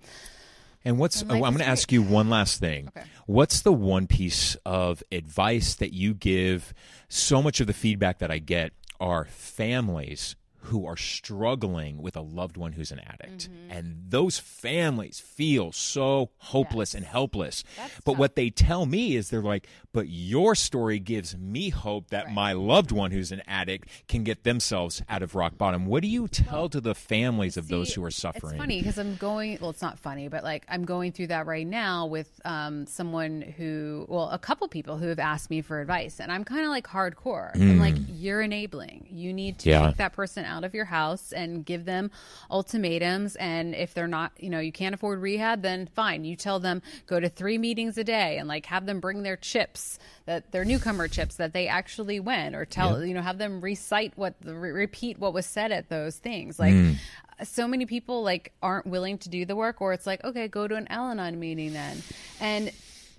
And 0.85 0.99
what's 0.99 1.23
oh, 1.23 1.27
I'm 1.33 1.40
going 1.40 1.59
to 1.59 1.66
ask 1.66 1.90
you 1.92 2.03
one 2.03 2.29
last 2.29 2.61
thing. 2.61 2.88
Okay. 2.88 3.07
What's 3.27 3.62
the 3.62 3.73
one 3.73 4.07
piece 4.07 4.55
of 4.66 5.03
advice 5.11 5.75
that 5.77 5.94
you 5.94 6.12
give? 6.12 6.75
So 7.09 7.40
much 7.42 7.61
of 7.61 7.66
the 7.66 7.73
feedback 7.73 8.18
that 8.18 8.31
I 8.31 8.38
get 8.38 8.73
are 9.01 9.25
families 9.25 10.37
who 10.64 10.87
are 10.87 10.96
struggling 10.96 12.00
with 12.00 12.16
a 12.16 12.20
loved 12.20 12.57
one 12.57 12.72
who's 12.72 12.90
an 12.92 13.00
addict. 13.00 13.50
Mm-hmm. 13.50 13.70
And 13.70 13.96
those 14.09 14.38
families 14.38 15.20
feel 15.20 15.72
so 15.72 16.31
hopeless 16.38 16.92
Yes. 16.92 16.94
and 16.94 17.05
helpless. 17.07 17.64
That's 17.77 17.94
but 18.05 18.12
tough. 18.12 18.18
what 18.18 18.35
they 18.37 18.50
tell 18.50 18.87
me 18.87 19.16
is 19.16 19.31
they're 19.31 19.42
like, 19.42 19.66
but 19.92 20.09
your 20.09 20.55
story 20.55 20.98
gives 20.98 21.37
me 21.37 21.70
hope 21.70 22.11
that 22.11 22.27
Right. 22.27 22.35
my 22.35 22.53
loved 22.53 22.92
one 22.92 23.11
who's 23.11 23.33
an 23.33 23.42
addict 23.46 23.88
can 24.09 24.24
get 24.24 24.44
themselves 24.44 25.03
out 25.09 25.22
of 25.22 25.35
rock 25.35 25.59
bottom. 25.59 25.87
What 25.87 26.03
do 26.03 26.09
you 26.09 26.29
tell 26.29 26.68
to 26.70 26.81
the 26.81 26.94
families 26.94 27.57
of 27.57 27.68
those 27.68 27.92
who 27.94 28.05
are 28.05 28.11
suffering? 28.11 28.55
It's 28.55 28.62
funny 28.62 28.81
because 28.81 28.98
I'm 28.98 29.16
going. 29.16 29.59
Well, 29.61 29.70
it's 29.70 29.83
not 29.83 29.98
funny, 29.98 30.29
but 30.29 30.44
like 30.44 30.64
I'm 30.68 30.85
going 30.85 31.12
through 31.12 31.29
that 31.29 31.46
right 31.46 31.66
now 31.66 32.07
with 32.07 32.40
um, 32.44 32.87
someone 32.87 33.42
who, 33.42 34.07
well, 34.09 34.31
a 34.31 34.38
couple 34.38 34.66
people 34.68 34.96
who 34.98 35.09
have 35.09 35.18
asked 35.18 35.50
me 35.50 35.61
for 35.62 35.81
advice, 35.81 36.20
and 36.20 36.31
I'm 36.33 36.44
kind 36.44 36.62
of 36.64 36.68
like 36.70 36.87
hardcore. 36.87 37.55
I'm 37.55 37.79
like, 37.79 37.94
you're 38.09 38.40
enabling. 38.42 39.07
You 39.11 39.33
need 39.33 39.59
to 39.61 39.68
Yeah. 39.70 39.87
take 39.88 39.96
that 39.98 40.12
person 40.12 40.44
out 40.44 40.54
of 40.62 40.75
your 40.75 40.85
house 40.85 41.33
and 41.33 41.64
give 41.64 41.87
them 41.87 42.11
ultimatums. 42.51 43.35
And 43.37 43.75
if 43.75 43.95
they're 43.95 44.07
not, 44.07 44.33
you 44.38 44.51
know, 44.51 44.61
you 44.61 44.73
can't 44.73 44.95
afford 44.95 45.21
rehab, 45.21 45.62
then 45.62 45.88
fine. 45.95 46.25
You 46.25 46.37
tell 46.37 46.61
them 46.61 46.83
go 47.07 47.19
to 47.19 47.29
three 47.29 47.59
meetings 47.59 47.99
a 47.99 48.05
day 48.05 48.38
and 48.38 48.47
like 48.47 48.67
have 48.67 48.87
them 48.87 49.01
bring 49.01 49.23
their 49.23 49.37
chips 49.37 49.99
that 50.27 50.53
their 50.53 50.64
newcomer 50.64 51.09
chips 51.09 51.37
that 51.37 51.53
they 51.53 51.67
actually 51.67 52.21
went, 52.21 52.55
or 52.55 52.64
tell 52.64 53.05
you 53.05 53.14
know 53.14 53.23
have 53.23 53.38
them 53.38 53.61
recite 53.61 54.12
what 54.17 54.35
the 54.40 54.55
re- 54.55 54.71
repeat 54.71 55.19
what 55.19 55.33
was 55.33 55.47
said 55.47 55.73
at 55.73 55.88
those 55.88 56.17
things 56.17 56.59
like 56.59 56.75
mm. 56.75 56.97
so 57.43 57.67
many 57.67 57.87
people 57.87 58.23
like 58.23 58.53
aren't 58.62 58.87
willing 58.87 59.19
to 59.19 59.29
do 59.29 59.45
the 59.45 59.57
work 59.57 59.81
or 59.81 59.93
it's 59.93 60.07
like 60.07 60.23
okay 60.25 60.49
go 60.49 60.67
to 60.67 60.75
an 60.75 60.87
al-anon 60.88 61.38
meeting 61.38 61.73
then 61.73 62.03
and 62.40 62.71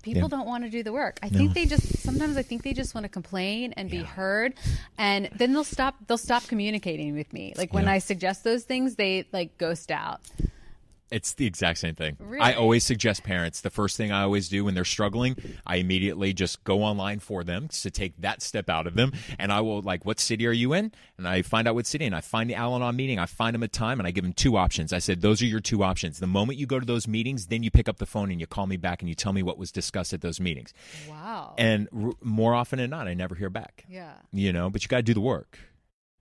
people 0.05 0.21
Yeah. 0.29 0.37
don't 0.37 0.47
want 0.47 0.63
to 0.63 0.69
do 0.69 0.81
the 0.83 0.93
work. 0.93 1.19
I 1.21 1.29
think 1.29 1.53
they 1.53 1.65
just 1.65 1.85
sometimes 2.07 2.37
i 2.37 2.43
think 2.43 2.61
they 2.63 2.73
just 2.73 2.93
want 2.95 3.03
to 3.05 3.09
complain 3.09 3.73
and 3.77 3.89
be 3.89 4.03
heard 4.17 4.53
and 4.97 5.27
then 5.35 5.51
they'll 5.53 5.63
stop 5.77 5.95
they'll 6.07 6.17
stop 6.29 6.43
communicating 6.47 7.13
with 7.15 7.33
me. 7.33 7.53
Like 7.57 7.73
when 7.73 7.85
Yeah. 7.85 7.93
i 7.97 7.99
suggest 7.99 8.43
those 8.43 8.63
things 8.63 8.95
they 8.95 9.25
like 9.33 9.57
ghost 9.57 9.89
out 9.91 10.21
It's 11.11 11.33
the 11.33 11.45
exact 11.45 11.77
same 11.79 11.93
thing. 11.95 12.17
I 12.41 12.53
always 12.53 12.83
suggest 12.83 13.23
parents 13.23 13.61
the 13.61 13.69
first 13.69 13.95
thing 13.95 14.11
I 14.11 14.23
always 14.23 14.49
do 14.49 14.65
when 14.65 14.73
they're 14.73 14.83
struggling, 14.83 15.35
I 15.65 15.75
immediately 15.77 16.33
just 16.33 16.63
go 16.63 16.81
online 16.81 17.19
for 17.19 17.43
them 17.43 17.67
to 17.67 17.91
take 17.91 18.19
that 18.21 18.41
step 18.41 18.69
out 18.69 18.87
of 18.87 18.95
them. 18.95 19.13
And 19.37 19.51
I 19.53 19.61
will, 19.61 19.81
like, 19.81 20.03
what 20.03 20.19
city 20.19 20.47
are 20.47 20.51
you 20.51 20.73
in? 20.73 20.91
And 21.17 21.27
I 21.27 21.43
find 21.43 21.67
out 21.67 21.75
what 21.75 21.85
city. 21.85 22.05
And 22.05 22.15
I 22.15 22.21
find 22.21 22.49
the 22.49 22.55
Al 22.55 22.73
Anon 22.75 22.95
meeting. 22.95 23.19
I 23.19 23.27
find 23.27 23.53
them 23.53 23.61
a 23.63 23.67
time 23.67 23.99
and 23.99 24.07
I 24.07 24.11
give 24.11 24.23
them 24.23 24.33
two 24.33 24.57
options. 24.57 24.91
I 24.91 24.99
said, 24.99 25.21
those 25.21 25.41
are 25.43 25.45
your 25.45 25.59
two 25.59 25.83
options. 25.83 26.17
The 26.19 26.27
moment 26.27 26.57
you 26.57 26.65
go 26.65 26.79
to 26.79 26.85
those 26.85 27.07
meetings, 27.07 27.47
then 27.47 27.61
you 27.61 27.69
pick 27.69 27.87
up 27.87 27.97
the 27.97 28.05
phone 28.07 28.31
and 28.31 28.39
you 28.39 28.47
call 28.47 28.65
me 28.65 28.77
back 28.77 29.01
and 29.01 29.07
you 29.09 29.13
tell 29.15 29.31
me 29.31 29.43
what 29.43 29.57
was 29.59 29.71
discussed 29.71 30.11
at 30.13 30.21
those 30.21 30.39
meetings. 30.39 30.73
wow 31.07 31.53
And 31.57 31.87
r- 31.95 32.13
more 32.21 32.55
often 32.55 32.79
than 32.79 32.89
not, 32.89 33.07
I 33.07 33.13
never 33.13 33.35
hear 33.35 33.49
back. 33.51 33.85
yeah 33.87 34.13
You 34.33 34.51
know, 34.51 34.69
but 34.71 34.81
you 34.83 34.87
got 34.87 34.97
to 34.97 35.03
do 35.03 35.13
the 35.13 35.21
work. 35.21 35.59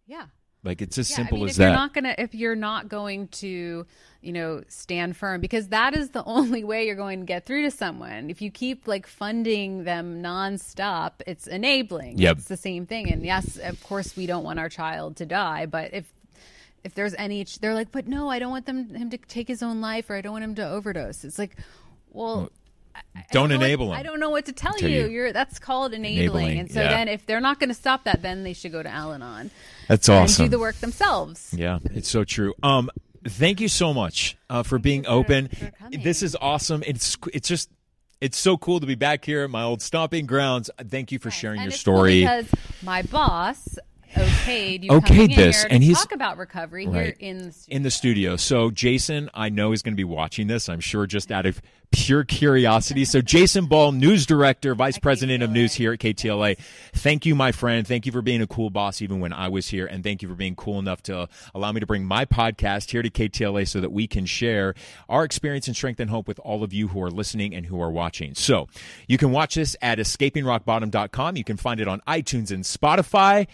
yeah 0.07 0.27
Like, 0.65 0.83
it's 0.83 0.97
as 0.99 1.11
Yeah, 1.11 1.17
simple 1.17 1.39
I 1.39 1.41
mean, 1.41 1.49
as 1.51 1.59
if 1.59 1.63
you're 1.63 1.73
not 1.73 1.95
gonna 1.95 2.15
if 2.19 2.35
you're 2.35 2.57
not 2.57 2.89
going 2.89 3.29
to 3.29 3.87
you 4.23 4.33
know 4.33 4.63
stand 4.69 5.17
firm 5.17 5.41
because 5.41 5.69
that 5.69 5.95
is 5.95 6.11
the 6.11 6.25
only 6.39 6.65
way 6.65 6.87
you're 6.87 6.97
going 6.97 7.21
to 7.21 7.27
get 7.27 7.45
through 7.45 7.63
to 7.63 7.71
someone 7.71 8.31
if 8.31 8.41
you 8.41 8.51
keep 8.51 8.89
like 8.89 9.07
funding 9.07 9.85
them 9.85 10.23
nonstop 10.23 11.13
it's 11.27 11.47
enabling 11.47 12.17
Yep. 12.17 12.39
it's 12.39 12.49
the 12.49 12.57
same 12.57 12.87
thing 12.87 13.13
and 13.13 13.23
yes 13.25 13.59
of 13.59 13.83
course 13.83 14.17
we 14.17 14.25
don't 14.25 14.43
want 14.43 14.59
our 14.59 14.71
child 14.71 15.17
to 15.17 15.27
die 15.27 15.67
but 15.67 15.93
if 15.93 16.11
if 16.85 16.95
there's 16.95 17.15
any, 17.15 17.45
they're 17.63 17.75
like, 17.75 17.91
but 17.91 18.07
no, 18.07 18.29
I 18.29 18.39
don't 18.39 18.51
want 18.51 18.67
them 18.67 18.95
him 18.95 19.09
to 19.11 19.17
take 19.17 19.49
his 19.49 19.63
own 19.63 19.81
life, 19.81 20.11
or 20.11 20.17
I 20.17 20.21
don't 20.21 20.33
want 20.33 20.45
him 20.45 20.55
to 20.57 20.69
overdose. 20.69 21.25
It's 21.25 21.39
like, 21.39 21.57
well. 22.11 22.51
I 23.17 23.25
don't 23.33 23.49
know 23.49 23.57
what- 23.59 23.65
enable 23.65 23.93
him. 23.93 23.99
I 23.99 24.03
don't 24.03 24.21
know 24.21 24.31
what 24.31 24.47
to 24.47 24.53
tell, 24.53 24.79
you. 24.79 24.89
you. 24.89 25.07
You're 25.09 25.33
that's 25.33 25.59
called 25.59 25.93
enabling. 25.95 26.19
Enabling, 26.25 26.59
And 26.61 26.71
so 26.71 26.81
yeah. 26.83 26.89
then 26.89 27.09
if 27.09 27.27
they're 27.27 27.41
not 27.41 27.59
going 27.61 27.69
to 27.71 27.75
stop 27.75 28.05
that, 28.05 28.23
then 28.23 28.45
they 28.45 28.53
should 28.53 28.73
go 28.73 28.83
to 28.83 28.89
Al-Anon 28.89 29.51
That's 29.89 30.09
and 30.09 30.19
awesome. 30.25 30.47
do 30.47 30.51
the 30.51 30.59
work 30.59 30.77
themselves. 30.77 31.53
Yeah, 31.57 31.79
it's 31.93 32.09
so 32.09 32.25
true. 32.25 32.55
Um, 32.63 32.91
thank 33.27 33.61
you 33.61 33.69
so 33.69 33.93
much 33.95 34.37
uh, 34.51 34.63
for 34.63 34.79
being 34.79 35.05
for- 35.05 35.11
open. 35.11 35.49
for. 35.49 35.71
This 35.91 36.23
is 36.23 36.37
awesome. 36.41 36.83
It's 36.87 37.17
it's 37.33 37.49
just 37.49 37.71
it's 38.21 38.39
so 38.39 38.57
cool 38.57 38.81
to 38.81 38.87
be 38.87 38.95
back 38.95 39.25
here 39.25 39.43
at 39.45 39.51
my 39.51 39.63
old 39.63 39.83
stomping 39.83 40.27
grounds. 40.27 40.71
Thank 40.89 41.13
you 41.13 41.19
for 41.19 41.31
sharing 41.31 41.61
And 41.61 41.67
your 41.67 41.73
cool 41.73 41.79
story. 41.79 42.21
because 42.21 42.47
my 42.83 43.03
boss 43.03 43.77
okayed 44.15 44.85
you 44.85 44.91
Okayed 44.91 45.35
this, 45.37 45.63
here 45.63 45.69
and 45.71 45.81
to 45.83 45.87
he's- 45.87 45.99
talk 46.01 46.13
about 46.13 46.39
recovery 46.39 46.87
here 46.87 47.15
in 47.19 47.39
the 47.47 47.53
studio. 47.53 47.77
in 47.77 47.83
the 47.83 47.91
studio. 47.91 48.37
So 48.37 48.71
Jason, 48.71 49.31
I 49.35 49.49
know 49.49 49.73
is 49.73 49.83
going 49.83 49.95
to 49.95 49.97
be 49.97 50.05
watching 50.05 50.47
this. 50.47 50.69
I'm 50.69 50.81
sure 50.81 51.07
just 51.07 51.31
out 51.33 51.47
of 51.47 51.61
pure 51.93 52.25
curiosity. 52.25 53.05
So 53.05 53.21
Jason 53.21 53.67
Ball, 53.67 53.93
news 53.93 54.27
director, 54.27 54.75
vice 54.75 54.99
president 54.99 55.45
of 55.45 55.51
news 55.51 55.75
here 55.75 55.93
at 55.93 56.01
KTLA. 56.01 56.59
Thank 56.93 57.25
you, 57.25 57.37
my 57.37 57.53
friend. 57.53 57.87
Thank 57.87 58.05
you 58.05 58.11
for 58.11 58.21
being 58.21 58.43
a 58.43 58.49
cool 58.49 58.69
boss 58.71 59.01
even 59.01 59.21
when 59.21 59.33
I 59.33 59.47
was 59.49 59.69
here, 59.69 59.87
and 59.87 60.03
thank 60.03 60.21
you 60.21 60.29
for 60.29 60.35
being 60.35 60.57
cool 60.57 60.81
enough 60.81 61.03
to 61.05 61.29
allow 61.55 61.71
me 61.71 61.79
to 61.81 61.87
bring 61.87 62.05
my 62.05 62.25
podcast 62.25 62.91
here 62.91 63.03
to 63.03 63.11
KTLA 63.11 63.69
so 63.69 63.81
that 63.81 63.93
we 63.93 64.09
can 64.09 64.27
share 64.27 64.75
our 65.09 65.23
experience 65.25 65.69
and 65.69 65.77
strength 65.77 66.01
and 66.01 66.11
hope 66.11 66.27
with 66.27 66.41
all 66.41 66.65
of 66.65 66.73
you 66.73 66.89
who 66.89 67.01
are 67.01 67.11
listening 67.13 67.55
and 67.55 67.67
who 67.67 67.81
are 67.81 67.91
watching. 67.93 68.35
So 68.35 68.67
you 69.07 69.17
can 69.17 69.31
watch 69.31 69.55
this 69.55 69.77
at 69.81 69.99
escapingrockbottom.com. 69.99 71.37
You 71.37 71.45
can 71.45 71.57
find 71.57 71.79
it 71.81 71.87
on 71.87 72.01
iTunes 72.09 72.51
and 72.51 72.65
Spotify. 72.65 73.47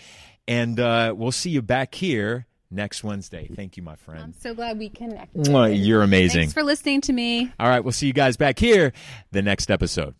And 0.49 0.81
uh, 0.81 1.15
we'll 1.17 1.33
see 1.33 1.51
you 1.51 1.63
back 1.63 1.95
here 1.95 2.47
next 2.71 3.05
Wednesday. 3.05 3.49
Thank 3.55 3.77
you, 3.77 3.83
my 3.83 3.97
friend. 3.97 4.23
I'm 4.23 4.33
so 4.33 4.55
glad 4.55 4.79
we 4.79 4.89
connected. 4.89 5.49
You're 5.49 6.03
amazing. 6.03 6.43
Thanks 6.43 6.53
for 6.53 6.63
listening 6.63 7.01
to 7.03 7.13
me. 7.13 7.53
All 7.59 7.69
right, 7.69 7.81
we'll 7.81 7.93
see 7.93 8.07
you 8.07 8.13
guys 8.13 8.37
back 8.37 8.59
here 8.59 8.93
the 9.33 9.43
next 9.43 9.71
episode. 9.71 10.15